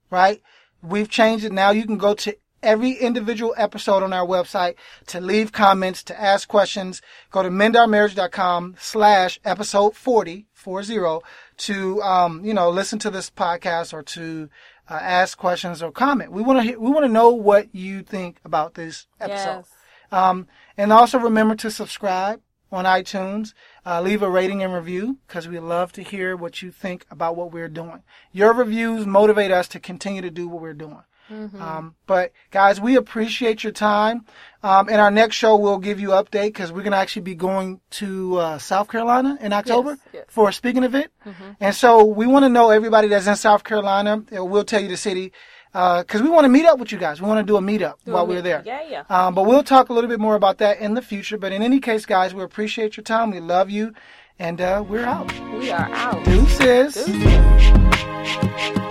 right? 0.10 0.42
We've 0.82 1.10
changed 1.10 1.46
it 1.46 1.52
now. 1.52 1.72
You 1.72 1.86
can 1.86 1.98
go 1.98 2.14
to 2.16 2.36
every 2.68 2.92
individual 2.92 3.56
episode 3.58 4.04
on 4.04 4.12
our 4.12 4.28
website 4.28 4.76
to 5.08 5.22
leave 5.22 5.54
comments, 5.54 6.04
to 6.04 6.22
ask 6.22 6.50
questions. 6.50 7.02
Go 7.32 7.42
to 7.42 7.50
mendyourmarriage.com 7.50 8.76
slash 8.78 9.40
episode 9.46 9.96
40, 9.96 10.48
40, 10.54 11.20
to, 11.60 12.02
um, 12.04 12.44
you 12.44 12.54
know, 12.54 12.70
listen 12.70 13.00
to 13.00 13.10
this 13.10 13.30
podcast 13.30 13.94
or 13.94 14.04
to 14.04 14.50
uh, 14.90 15.00
ask 15.02 15.38
questions 15.38 15.82
or 15.82 15.94
comment. 15.94 16.34
We 16.34 16.42
want 16.42 16.68
to, 16.68 16.76
we 16.76 16.92
want 16.92 17.06
to 17.06 17.12
know 17.12 17.30
what 17.30 17.74
you 17.74 18.04
think 18.04 18.40
about 18.44 18.74
this 18.74 19.08
episode. 19.22 19.64
Yes. 19.64 19.70
Um, 20.12 20.48
and 20.78 20.92
also 20.92 21.18
remember 21.18 21.56
to 21.56 21.72
subscribe 21.72 22.42
on 22.70 22.84
iTunes. 22.84 23.54
Uh, 23.86 24.02
leave 24.02 24.22
a 24.22 24.30
rating 24.30 24.62
and 24.62 24.74
review 24.74 25.20
because 25.26 25.48
we 25.48 25.58
love 25.58 25.94
to 25.94 26.04
hear 26.04 26.36
what 26.36 26.62
you 26.62 26.72
think 26.72 27.06
about 27.10 27.38
what 27.38 27.54
we're 27.54 27.70
doing. 27.70 28.04
Your 28.34 28.52
reviews 28.52 29.06
motivate 29.06 29.52
us 29.52 29.70
to 29.70 29.80
continue 29.80 30.22
to 30.22 30.30
do 30.30 30.50
what 30.50 30.62
we're 30.62 30.74
doing. 30.74 31.04
Um, 31.30 31.96
but 32.06 32.32
guys, 32.52 32.80
we 32.80 32.96
appreciate 32.96 33.64
your 33.64 33.74
time. 33.74 34.26
Um, 34.64 34.90
in 34.90 35.00
our 35.00 35.12
next 35.12 35.36
show, 35.36 35.56
we'll 35.56 35.78
give 35.78 36.00
you 36.00 36.10
update 36.10 36.48
because 36.48 36.72
we're 36.72 36.82
going 36.82 36.92
to 36.92 36.98
actually 36.98 37.22
be 37.24 37.36
going 37.36 37.80
to 37.92 38.38
uh, 38.38 38.58
South 38.58 38.90
Carolina 38.90 39.38
in 39.42 39.54
October 39.54 39.98
yes. 40.14 40.26
for 40.28 40.50
a 40.50 40.54
speaking 40.54 40.84
event. 40.84 41.12
And 41.60 41.76
so 41.76 42.04
we 42.06 42.26
want 42.28 42.44
to 42.44 42.50
know 42.50 42.70
everybody 42.70 43.08
that's 43.08 43.28
in 43.28 43.36
South 43.36 43.64
Carolina. 43.64 44.24
Uh, 44.36 44.46
We'll 44.46 44.64
tell 44.64 44.82
you 44.82 44.88
the 44.88 44.98
city 44.98 45.32
because 45.74 46.22
we 46.22 46.30
want 46.30 46.46
to 46.46 46.50
meet 46.50 46.66
up 46.66 46.80
with 46.80 46.92
you 46.92 46.98
guys. 46.98 47.22
We 47.22 47.28
want 47.28 47.46
to 47.46 47.52
do 47.52 47.58
a 47.58 47.62
meetup 47.62 47.96
while 48.06 48.26
we're 48.26 48.42
there. 48.42 48.64
Yeah, 48.66 48.82
yeah. 48.90 49.04
Um, 49.10 49.36
but 49.36 49.44
we'll 49.44 49.64
talk 49.64 49.90
a 49.90 49.94
little 49.94 50.10
bit 50.10 50.20
more 50.20 50.36
about 50.36 50.58
that 50.60 50.80
in 50.80 50.96
the 50.96 51.02
future. 51.02 51.38
But 51.38 51.52
in 51.52 51.62
any 51.62 51.80
case, 51.80 52.06
guys, 52.06 52.34
we 52.34 52.42
appreciate 52.42 52.98
your 52.98 53.04
time. 53.04 53.32
We 53.32 53.40
love 53.40 53.70
you. 53.70 53.94
And 54.40 54.62
uh, 54.62 54.84
we're 54.88 55.06
out. 55.06 55.32
We 55.60 55.72
are 55.72 55.90
out. 55.92 56.24
Deuces. 56.26 56.94
Deuces. 57.06 58.84